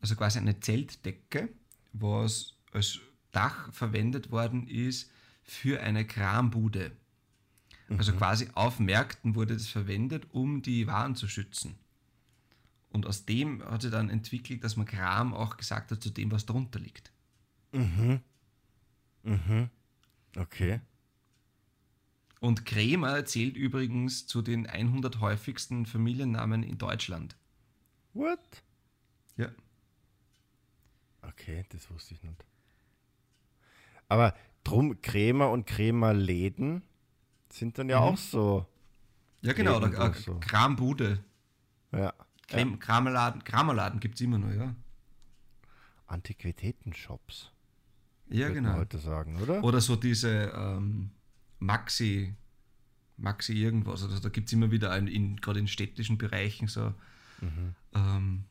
also 0.00 0.16
quasi 0.16 0.38
eine 0.38 0.58
Zeltdecke, 0.58 1.48
was 1.92 2.54
als 2.72 2.98
Dach 3.30 3.72
verwendet 3.72 4.30
worden 4.30 4.66
ist 4.66 5.10
für 5.44 5.80
eine 5.80 6.06
Krambude. 6.06 6.92
Also 7.96 8.12
mhm. 8.12 8.18
quasi 8.18 8.48
auf 8.54 8.78
Märkten 8.78 9.34
wurde 9.34 9.54
das 9.54 9.68
verwendet, 9.68 10.26
um 10.32 10.62
die 10.62 10.86
Waren 10.86 11.16
zu 11.16 11.28
schützen. 11.28 11.78
Und 12.90 13.06
aus 13.06 13.24
dem 13.24 13.64
hat 13.64 13.82
sich 13.82 13.90
dann 13.90 14.10
entwickelt, 14.10 14.64
dass 14.64 14.76
man 14.76 14.86
Kram 14.86 15.34
auch 15.34 15.56
gesagt 15.56 15.90
hat 15.90 16.02
zu 16.02 16.10
dem, 16.10 16.30
was 16.30 16.46
drunter 16.46 16.78
liegt. 16.78 17.12
Mhm. 17.72 18.20
Mhm. 19.22 19.70
Okay. 20.36 20.80
Und 22.40 22.64
Krämer 22.64 23.24
zählt 23.24 23.56
übrigens 23.56 24.26
zu 24.26 24.42
den 24.42 24.66
100 24.66 25.20
häufigsten 25.20 25.86
Familiennamen 25.86 26.62
in 26.62 26.78
Deutschland. 26.78 27.36
What? 28.14 28.62
Ja. 29.36 29.50
Okay, 31.22 31.64
das 31.70 31.90
wusste 31.90 32.14
ich 32.14 32.22
nicht. 32.22 32.44
Aber 34.08 34.34
drum 34.64 35.02
Krämer 35.02 35.50
und 35.50 35.66
Krämerläden 35.66 36.82
sind 37.50 37.78
dann 37.78 37.88
ja 37.88 38.00
mhm. 38.00 38.06
auch 38.06 38.16
so. 38.16 38.66
Ja, 39.40 39.52
genau, 39.52 39.78
da, 39.80 40.12
so. 40.14 40.38
Krambude. 40.40 41.22
Ja. 41.92 42.12
Kram, 42.48 42.70
ja. 42.70 42.76
Kramerladen, 42.76 43.44
Kramerladen 43.44 44.00
gibt 44.00 44.16
es 44.16 44.20
immer 44.20 44.38
noch, 44.38 44.52
ja. 44.52 44.74
Antiquitätenshops. 46.06 47.52
Ja, 48.30 48.48
genau. 48.48 48.74
heute 48.74 48.98
sagen, 48.98 49.40
oder? 49.40 49.62
Oder 49.62 49.80
so 49.80 49.96
diese 49.96 50.52
ähm, 50.54 51.10
Maxi, 51.58 52.34
Maxi 53.16 53.54
irgendwas. 53.54 54.02
Also 54.02 54.18
da 54.18 54.28
gibt 54.28 54.48
es 54.48 54.52
immer 54.52 54.70
wieder 54.70 54.90
ein, 54.90 55.06
in, 55.06 55.36
gerade 55.36 55.60
in 55.60 55.68
städtischen 55.68 56.18
Bereichen 56.18 56.68
so 56.68 56.94
mhm. 57.40 57.74
ähm, 57.94 58.44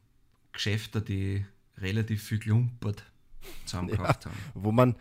Geschäfte, 0.52 1.02
die 1.02 1.46
relativ 1.78 2.24
viel 2.24 2.40
klumpert 2.40 3.04
zusammengekauft 3.66 4.26
ja, 4.26 4.32
haben. 4.32 4.40
Wo 4.54 4.72
man, 4.72 4.96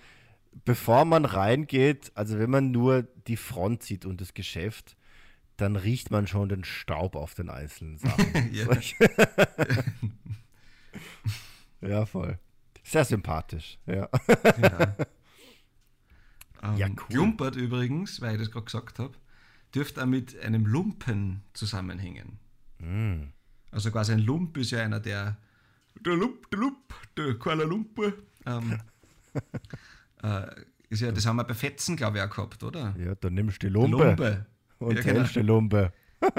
bevor 0.65 1.05
man 1.05 1.25
reingeht, 1.25 2.13
also 2.15 2.39
wenn 2.39 2.51
man 2.51 2.71
nur 2.71 3.03
die 3.27 3.37
Front 3.37 3.83
sieht 3.83 4.05
und 4.05 4.21
das 4.21 4.35
Geschäft, 4.35 4.97
dann 5.57 5.77
riecht 5.77 6.11
man 6.11 6.27
schon 6.27 6.49
den 6.49 6.65
Staub 6.65 7.17
auf 7.17 7.35
den 7.35 7.51
einzelnen 7.51 7.99
Sachen. 7.99 8.53
ja, 11.81 12.07
voll. 12.07 12.39
Sehr 12.85 13.05
sympathisch, 13.05 13.79
ja. 13.87 14.09
ja. 14.63 14.97
Ähm, 16.63 16.77
ja, 16.77 16.89
cool. 16.89 17.07
Klumpert 17.09 17.57
übrigens, 17.57 18.21
weil 18.21 18.35
ich 18.35 18.41
das 18.41 18.51
gerade 18.51 18.65
gesagt 18.67 18.99
habe, 18.99 19.15
dürfte 19.75 20.03
auch 20.03 20.07
mit 20.07 20.39
einem 20.41 20.67
Lumpen 20.67 21.43
zusammenhängen. 21.53 22.39
Mm. 22.79 23.33
Also 23.71 23.91
quasi 23.91 24.13
ein 24.13 24.21
Lump 24.21 24.57
ist 24.57 24.71
ja 24.71 24.83
einer, 24.83 25.01
der 25.01 25.37
der 26.05 26.15
Lump, 26.15 26.51
der 26.51 26.59
Lump, 26.61 26.95
der 27.17 27.35
Kuala 27.35 27.65
Lumpur. 27.65 28.13
Ähm, 28.47 28.81
äh, 30.23 30.47
ist 30.89 31.03
ja, 31.03 31.13
das 31.13 31.27
haben 31.27 31.37
wir 31.37 31.45
bei 31.45 31.55
Fetzen, 31.55 31.97
glaube 31.97 32.19
ich, 32.19 32.25
auch 32.25 32.31
gehabt, 32.31 32.63
oder? 32.63 32.95
Ja, 32.99 33.15
dann 33.17 33.35
nimmst 33.35 33.63
du 33.63 33.67
die 33.67 33.73
Lumpe. 33.73 34.05
Lumpe. 34.05 34.47
Und 34.79 34.97
ja, 34.97 35.03
genau. 35.03 35.25
die 35.25 35.41
Lumpe. 35.41 35.93
Ja. 36.21 36.31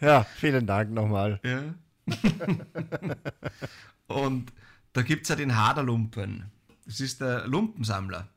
ja, 0.00 0.24
vielen 0.24 0.66
Dank 0.66 0.90
nochmal. 0.92 1.40
Ja. 1.44 1.74
und 4.06 4.52
da 4.92 5.02
gibt 5.02 5.22
es 5.22 5.28
ja 5.28 5.36
den 5.36 5.56
Haderlumpen. 5.56 6.50
Das 6.86 7.00
ist 7.00 7.20
der 7.20 7.46
Lumpensammler. 7.46 8.28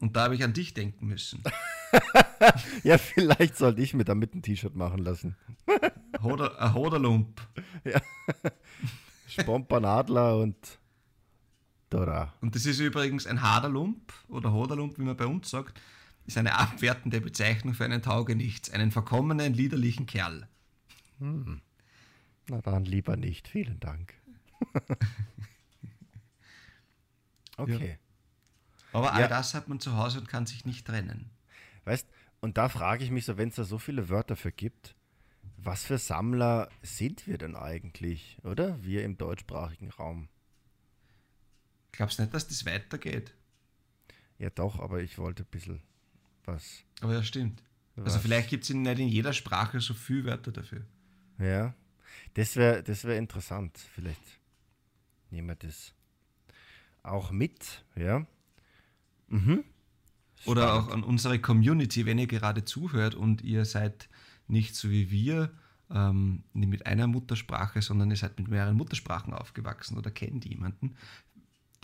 Und 0.00 0.16
da 0.16 0.24
habe 0.24 0.34
ich 0.36 0.44
an 0.44 0.52
dich 0.52 0.74
denken 0.74 1.08
müssen. 1.08 1.42
ja, 2.84 2.98
vielleicht 2.98 3.56
sollte 3.56 3.82
ich 3.82 3.94
mir 3.94 4.04
damit 4.04 4.34
ein 4.34 4.42
T-Shirt 4.42 4.76
machen 4.76 4.98
lassen. 4.98 5.36
Hoder, 6.22 6.60
ein 6.60 6.74
Hoderlump. 6.74 7.40
Ja. 7.84 8.00
Spompanadler 9.26 10.36
und 10.36 10.56
Dora. 11.90 12.34
Und 12.40 12.54
das 12.54 12.66
ist 12.66 12.80
übrigens 12.80 13.26
ein 13.26 13.42
Haderlump 13.42 14.12
oder 14.28 14.52
Hoderlump, 14.52 14.98
wie 14.98 15.02
man 15.02 15.16
bei 15.16 15.26
uns 15.26 15.50
sagt, 15.50 15.80
ist 16.26 16.36
eine 16.36 16.56
abwertende 16.56 17.20
Bezeichnung 17.20 17.74
für 17.74 17.84
einen 17.84 18.02
Taugenichts, 18.02 18.70
einen 18.70 18.90
verkommenen, 18.90 19.54
liederlichen 19.54 20.06
Kerl. 20.06 20.46
Hm. 21.18 21.62
Na 22.48 22.60
dann 22.60 22.84
lieber 22.84 23.16
nicht. 23.16 23.48
Vielen 23.48 23.80
Dank. 23.80 24.14
okay. 27.56 27.90
Ja. 27.90 27.96
Aber 28.92 29.12
all 29.12 29.22
ja. 29.22 29.28
das 29.28 29.54
hat 29.54 29.68
man 29.68 29.80
zu 29.80 29.96
Hause 29.96 30.20
und 30.20 30.28
kann 30.28 30.46
sich 30.46 30.64
nicht 30.64 30.86
trennen. 30.86 31.30
Weißt, 31.84 32.08
und 32.40 32.56
da 32.58 32.68
frage 32.68 33.04
ich 33.04 33.10
mich 33.10 33.24
so, 33.24 33.36
wenn 33.36 33.48
es 33.48 33.56
da 33.56 33.64
so 33.64 33.78
viele 33.78 34.08
Wörter 34.08 34.36
für 34.36 34.52
gibt, 34.52 34.94
was 35.56 35.84
für 35.84 35.98
Sammler 35.98 36.68
sind 36.82 37.26
wir 37.26 37.38
denn 37.38 37.56
eigentlich, 37.56 38.38
oder? 38.44 38.82
Wir 38.82 39.04
im 39.04 39.18
deutschsprachigen 39.18 39.90
Raum. 39.90 40.28
Glaubst 41.92 42.18
du 42.18 42.22
nicht, 42.22 42.34
dass 42.34 42.48
das 42.48 42.64
weitergeht? 42.66 43.34
Ja, 44.38 44.50
doch, 44.50 44.78
aber 44.78 45.00
ich 45.00 45.18
wollte 45.18 45.42
ein 45.42 45.50
bisschen 45.50 45.80
was. 46.44 46.82
Aber 47.00 47.14
ja, 47.14 47.22
stimmt. 47.22 47.62
Also 47.96 48.06
was. 48.06 48.14
Also 48.14 48.22
vielleicht 48.22 48.50
gibt 48.50 48.64
es 48.64 48.70
nicht 48.70 48.98
in 48.98 49.08
jeder 49.08 49.32
Sprache 49.32 49.80
so 49.80 49.94
viele 49.94 50.24
Wörter 50.24 50.52
dafür. 50.52 50.84
Ja, 51.38 51.74
das 52.34 52.56
wäre 52.56 52.82
das 52.82 53.04
wär 53.04 53.18
interessant. 53.18 53.76
Vielleicht 53.94 54.20
nehmen 55.30 55.48
wir 55.48 55.56
das 55.56 55.92
auch 57.02 57.30
mit, 57.30 57.84
ja. 57.96 58.26
Mhm. 59.28 59.64
Oder 60.44 60.74
auch 60.74 60.88
an 60.88 61.02
unsere 61.02 61.40
Community, 61.40 62.06
wenn 62.06 62.18
ihr 62.18 62.26
gerade 62.26 62.64
zuhört 62.64 63.14
und 63.14 63.42
ihr 63.42 63.64
seid 63.64 64.08
nicht 64.46 64.76
so 64.76 64.88
wie 64.90 65.10
wir, 65.10 65.52
ähm, 65.90 66.44
nicht 66.52 66.68
mit 66.68 66.86
einer 66.86 67.06
Muttersprache, 67.06 67.82
sondern 67.82 68.10
ihr 68.10 68.16
seid 68.16 68.38
mit 68.38 68.48
mehreren 68.48 68.76
Muttersprachen 68.76 69.34
aufgewachsen 69.34 69.98
oder 69.98 70.10
kennt 70.10 70.44
jemanden, 70.44 70.96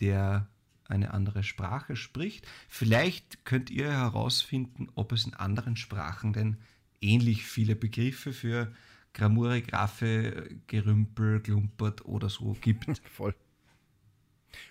der 0.00 0.48
eine 0.88 1.14
andere 1.14 1.42
Sprache 1.42 1.96
spricht. 1.96 2.46
Vielleicht 2.68 3.44
könnt 3.44 3.70
ihr 3.70 3.90
herausfinden, 3.90 4.88
ob 4.94 5.12
es 5.12 5.24
in 5.24 5.34
anderen 5.34 5.76
Sprachen 5.76 6.32
denn 6.32 6.58
ähnlich 7.00 7.44
viele 7.44 7.76
Begriffe 7.76 8.32
für 8.32 8.72
Gramure, 9.12 9.62
Graffe, 9.62 10.58
Gerümpel, 10.66 11.40
Klumpert 11.40 12.04
oder 12.04 12.28
so 12.28 12.56
gibt. 12.60 12.86
Voll. 13.10 13.34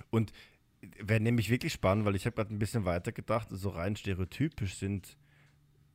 Und 0.09 0.31
wäre 0.99 1.21
nämlich 1.21 1.49
wirklich 1.49 1.73
spannend, 1.73 2.05
weil 2.05 2.15
ich 2.15 2.25
habe 2.25 2.35
gerade 2.35 2.53
ein 2.53 2.59
bisschen 2.59 2.85
weiter 2.85 3.11
gedacht, 3.11 3.47
so 3.51 3.69
rein 3.69 3.95
stereotypisch 3.95 4.75
sind 4.75 5.17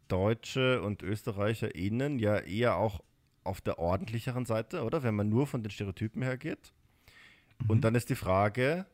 Deutsche 0.09 0.83
und 0.83 1.03
ÖsterreicherInnen 1.03 2.19
ja 2.19 2.38
eher 2.38 2.77
auch 2.77 3.03
auf 3.45 3.61
der 3.61 3.79
ordentlicheren 3.79 4.47
Seite, 4.47 4.83
oder? 4.83 5.03
Wenn 5.03 5.14
man 5.14 5.29
nur 5.29 5.47
von 5.47 5.62
den 5.62 5.71
Stereotypen 5.71 6.23
hergeht. 6.23 6.73
Mhm. 7.59 7.71
Und 7.71 7.81
dann 7.83 7.95
ist 7.95 8.09
die 8.09 8.14
Frage, 8.14 8.87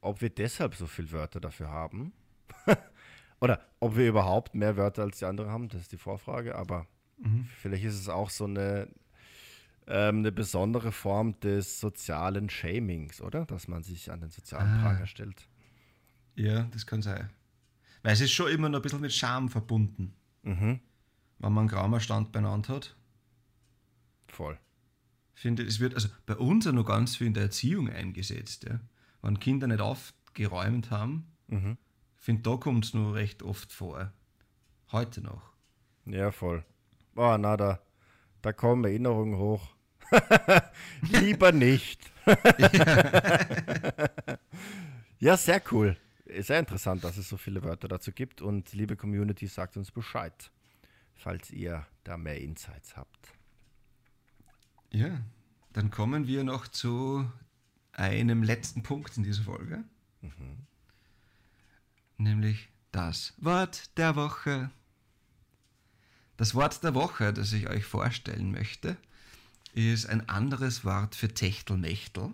ob 0.00 0.20
wir 0.20 0.30
deshalb 0.30 0.74
so 0.74 0.86
viele 0.86 1.12
Wörter 1.12 1.40
dafür 1.40 1.68
haben. 1.68 2.12
oder 3.40 3.60
ob 3.80 3.96
wir 3.96 4.08
überhaupt 4.08 4.54
mehr 4.54 4.76
Wörter 4.76 5.02
als 5.02 5.18
die 5.18 5.24
anderen 5.24 5.50
haben, 5.50 5.68
das 5.68 5.82
ist 5.82 5.92
die 5.92 5.98
Vorfrage. 5.98 6.54
Aber 6.54 6.86
mhm. 7.18 7.48
vielleicht 7.56 7.84
ist 7.84 7.98
es 7.98 8.08
auch 8.08 8.30
so 8.30 8.44
eine, 8.44 8.88
ähm, 9.86 10.18
eine 10.18 10.32
besondere 10.32 10.92
Form 10.92 11.38
des 11.40 11.80
sozialen 11.80 12.48
Shamings, 12.50 13.20
oder? 13.20 13.44
Dass 13.44 13.68
man 13.68 13.82
sich 13.82 14.10
an 14.10 14.20
den 14.20 14.30
sozialen 14.30 14.78
ah. 14.78 14.82
Pranger 14.82 15.06
stellt. 15.06 15.48
Ja, 16.34 16.64
das 16.72 16.86
kann 16.86 17.02
sein. 17.02 17.30
Weil 18.02 18.12
es 18.12 18.20
ist 18.20 18.32
schon 18.32 18.50
immer 18.50 18.68
noch 18.68 18.78
ein 18.78 18.82
bisschen 18.82 19.00
mit 19.00 19.12
Scham 19.12 19.48
verbunden. 19.48 20.14
Mhm. 20.42 20.80
Wenn 21.40 21.52
man 21.52 21.62
einen 21.62 21.68
grauer 21.68 22.00
Stand 22.00 22.32
beieinander 22.32 22.74
hat. 22.74 22.96
Voll. 24.28 24.58
Finde, 25.34 25.62
es 25.62 25.80
wird 25.80 25.94
also 25.94 26.08
bei 26.26 26.36
uns 26.36 26.64
ja 26.64 26.72
noch 26.72 26.84
ganz 26.84 27.16
viel 27.16 27.28
in 27.28 27.34
der 27.34 27.44
Erziehung 27.44 27.88
eingesetzt. 27.88 28.64
Ja. 28.64 28.80
Wenn 29.22 29.40
Kinder 29.40 29.66
nicht 29.66 29.80
aufgeräumt 29.80 30.90
haben, 30.90 31.26
mhm. 31.48 31.76
finde 32.16 32.42
da 32.42 32.56
kommt 32.56 32.84
es 32.84 32.94
nur 32.94 33.14
recht 33.14 33.42
oft 33.42 33.72
vor. 33.72 34.12
Heute 34.92 35.20
noch. 35.20 35.52
Ja, 36.06 36.30
voll. 36.30 36.64
Oh, 37.16 37.36
na, 37.38 37.56
da, 37.56 37.80
da 38.42 38.52
kommen 38.52 38.84
Erinnerungen 38.84 39.38
hoch. 39.38 39.74
Lieber 41.02 41.52
nicht. 41.52 42.10
ja, 45.18 45.36
sehr 45.36 45.62
cool 45.72 45.96
sehr 46.38 46.58
interessant, 46.58 47.04
dass 47.04 47.16
es 47.16 47.28
so 47.28 47.36
viele 47.36 47.62
Wörter 47.62 47.88
dazu 47.88 48.12
gibt. 48.12 48.40
Und 48.42 48.72
liebe 48.72 48.96
Community, 48.96 49.46
sagt 49.46 49.76
uns 49.76 49.90
Bescheid, 49.90 50.50
falls 51.14 51.50
ihr 51.50 51.86
da 52.04 52.16
mehr 52.16 52.40
Insights 52.40 52.96
habt. 52.96 53.32
Ja, 54.90 55.20
dann 55.72 55.90
kommen 55.90 56.26
wir 56.26 56.44
noch 56.44 56.68
zu 56.68 57.30
einem 57.98 58.42
letzten 58.42 58.82
Punkt 58.82 59.16
in 59.16 59.24
dieser 59.24 59.42
Folge. 59.42 59.84
Mhm. 60.20 60.66
Nämlich 62.16 62.68
das 62.92 63.34
Wort 63.38 63.96
der 63.98 64.16
Woche. 64.16 64.70
Das 66.36 66.54
Wort 66.54 66.82
der 66.84 66.94
Woche, 66.94 67.32
das 67.32 67.52
ich 67.52 67.68
euch 67.68 67.84
vorstellen 67.84 68.52
möchte, 68.52 68.96
ist 69.74 70.06
ein 70.06 70.28
anderes 70.28 70.84
Wort 70.84 71.14
für 71.14 71.28
Techtelmechtel. 71.28 72.32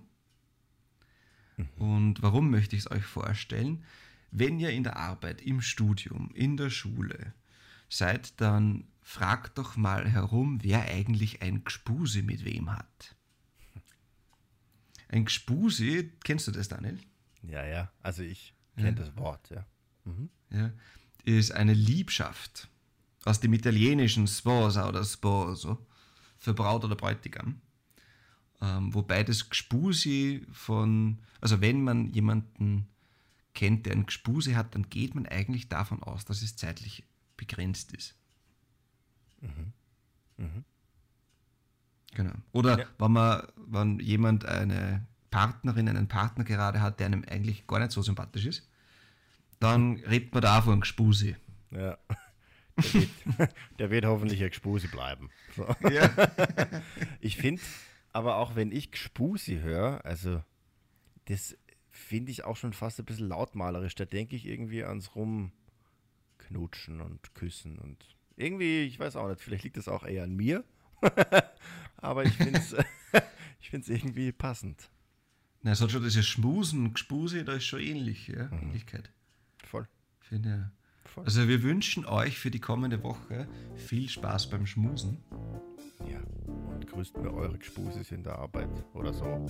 Mhm. 1.56 1.68
Und 1.76 2.22
warum 2.22 2.50
möchte 2.50 2.76
ich 2.76 2.82
es 2.82 2.90
euch 2.90 3.04
vorstellen? 3.04 3.84
Wenn 4.30 4.58
ihr 4.58 4.70
in 4.70 4.84
der 4.84 4.96
Arbeit, 4.96 5.40
im 5.42 5.62
Studium, 5.62 6.30
in 6.34 6.56
der 6.56 6.70
Schule 6.70 7.32
seid, 7.88 8.40
dann 8.40 8.84
fragt 9.02 9.58
doch 9.58 9.76
mal 9.76 10.08
herum, 10.08 10.58
wer 10.62 10.82
eigentlich 10.82 11.42
ein 11.42 11.64
Gspuse 11.64 12.22
mit 12.22 12.44
wem 12.44 12.72
hat. 12.72 13.16
Ein 15.14 15.26
Gspuse, 15.26 16.08
kennst 16.24 16.48
du 16.48 16.50
das, 16.50 16.66
Daniel? 16.66 16.98
Ja, 17.44 17.64
ja, 17.64 17.92
also 18.02 18.24
ich 18.24 18.52
kenne 18.74 18.88
ja. 18.88 18.94
das 18.94 19.16
Wort, 19.16 19.48
ja. 19.48 19.64
Mhm. 20.04 20.28
ja. 20.50 20.72
Ist 21.24 21.52
eine 21.52 21.72
Liebschaft 21.72 22.68
aus 23.24 23.38
dem 23.38 23.52
italienischen 23.52 24.26
Sposa 24.26 24.88
oder 24.88 25.04
Sposo 25.04 25.86
für 26.36 26.52
Braut 26.52 26.84
oder 26.84 26.96
Bräutigam. 26.96 27.60
Ähm, 28.60 28.92
wobei 28.92 29.22
das 29.22 29.48
Gespuse 29.48 30.40
von, 30.50 31.20
also 31.40 31.60
wenn 31.60 31.84
man 31.84 32.12
jemanden 32.12 32.88
kennt, 33.54 33.86
der 33.86 33.92
ein 33.92 34.06
Gespuse 34.06 34.56
hat, 34.56 34.74
dann 34.74 34.90
geht 34.90 35.14
man 35.14 35.26
eigentlich 35.26 35.68
davon 35.68 36.02
aus, 36.02 36.24
dass 36.24 36.42
es 36.42 36.56
zeitlich 36.56 37.04
begrenzt 37.36 37.92
ist. 37.92 38.16
Mhm. 39.40 39.72
Mhm. 40.38 40.64
Genau. 42.14 42.32
Oder 42.52 42.78
ja. 42.78 42.86
wenn 42.98 43.12
man, 43.12 43.46
wenn 43.56 43.98
jemand 43.98 44.44
eine 44.44 45.06
Partnerin, 45.30 45.88
einen 45.88 46.08
Partner 46.08 46.44
gerade 46.44 46.80
hat, 46.80 47.00
der 47.00 47.06
einem 47.06 47.24
eigentlich 47.28 47.66
gar 47.66 47.80
nicht 47.80 47.92
so 47.92 48.02
sympathisch 48.02 48.46
ist, 48.46 48.68
dann 49.60 49.96
redet 49.96 50.32
man 50.32 50.42
da 50.42 50.62
von 50.62 50.80
Gespuse. 50.80 51.36
Ja. 51.70 51.98
Der 52.76 52.94
wird, 52.94 53.54
der 53.78 53.90
wird 53.90 54.04
hoffentlich 54.06 54.42
ein 54.42 54.48
Gespuse 54.48 54.88
bleiben. 54.88 55.30
So. 55.56 55.66
Ja. 55.88 56.10
Ich 57.20 57.36
finde, 57.38 57.62
aber 58.12 58.36
auch 58.36 58.54
wenn 58.54 58.70
ich 58.70 58.92
Gspusi 58.92 59.60
höre, 59.60 60.04
also 60.04 60.42
das 61.24 61.56
finde 61.90 62.30
ich 62.30 62.44
auch 62.44 62.56
schon 62.56 62.72
fast 62.72 62.98
ein 62.98 63.06
bisschen 63.06 63.28
lautmalerisch. 63.28 63.94
Da 63.94 64.04
denke 64.04 64.36
ich 64.36 64.46
irgendwie 64.46 64.84
ans 64.84 65.14
Rumknutschen 65.14 67.00
und 67.00 67.34
Küssen 67.34 67.78
und 67.78 68.04
irgendwie, 68.36 68.82
ich 68.82 68.98
weiß 68.98 69.16
auch 69.16 69.28
nicht, 69.28 69.40
vielleicht 69.40 69.64
liegt 69.64 69.76
das 69.76 69.88
auch 69.88 70.04
eher 70.04 70.24
an 70.24 70.34
mir. 70.34 70.64
aber 72.04 72.24
ich 72.24 72.34
finde 72.34 72.58
es 72.58 72.74
ich 73.60 73.70
find's 73.70 73.88
irgendwie 73.88 74.32
passend. 74.32 74.90
Na, 75.62 75.72
es 75.72 75.80
hat 75.80 75.90
schon 75.90 76.02
dieses 76.02 76.26
Schmusen 76.26 76.84
und 76.84 76.94
Gspuse, 76.94 77.44
da 77.44 77.54
ist 77.54 77.64
schon 77.64 77.80
ähnlich, 77.80 78.28
ja, 78.28 78.44
mhm. 78.48 78.64
Ähnlichkeit. 78.64 79.10
Voll. 79.64 79.88
Finde 80.20 80.48
ja. 80.48 80.70
Also 81.16 81.46
wir 81.46 81.62
wünschen 81.62 82.06
euch 82.06 82.38
für 82.38 82.50
die 82.50 82.60
kommende 82.60 83.02
Woche 83.02 83.46
viel 83.76 84.08
Spaß 84.08 84.50
beim 84.50 84.66
Schmusen. 84.66 85.18
Ja, 86.10 86.18
und 86.74 86.86
grüßt 86.88 87.18
mir 87.18 87.32
eure 87.32 87.56
Gespuses 87.56 88.10
in 88.10 88.24
der 88.24 88.36
Arbeit 88.36 88.68
oder 88.94 89.12
so. 89.12 89.46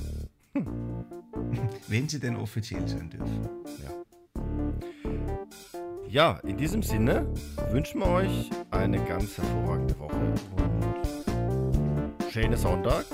Wenn 1.88 2.08
sie 2.08 2.20
denn 2.20 2.36
offiziell 2.36 2.86
sein 2.86 3.08
dürfen. 3.08 3.48
Ja. 3.82 4.04
ja, 6.08 6.38
in 6.40 6.58
diesem 6.58 6.82
Sinne 6.82 7.26
wünschen 7.70 8.00
wir 8.00 8.08
euch 8.08 8.50
eine 8.70 9.02
ganz 9.06 9.38
hervorragende 9.38 9.98
Woche 9.98 10.34
und 10.56 11.23
schönen 12.34 12.56
Sonntag 12.58 13.04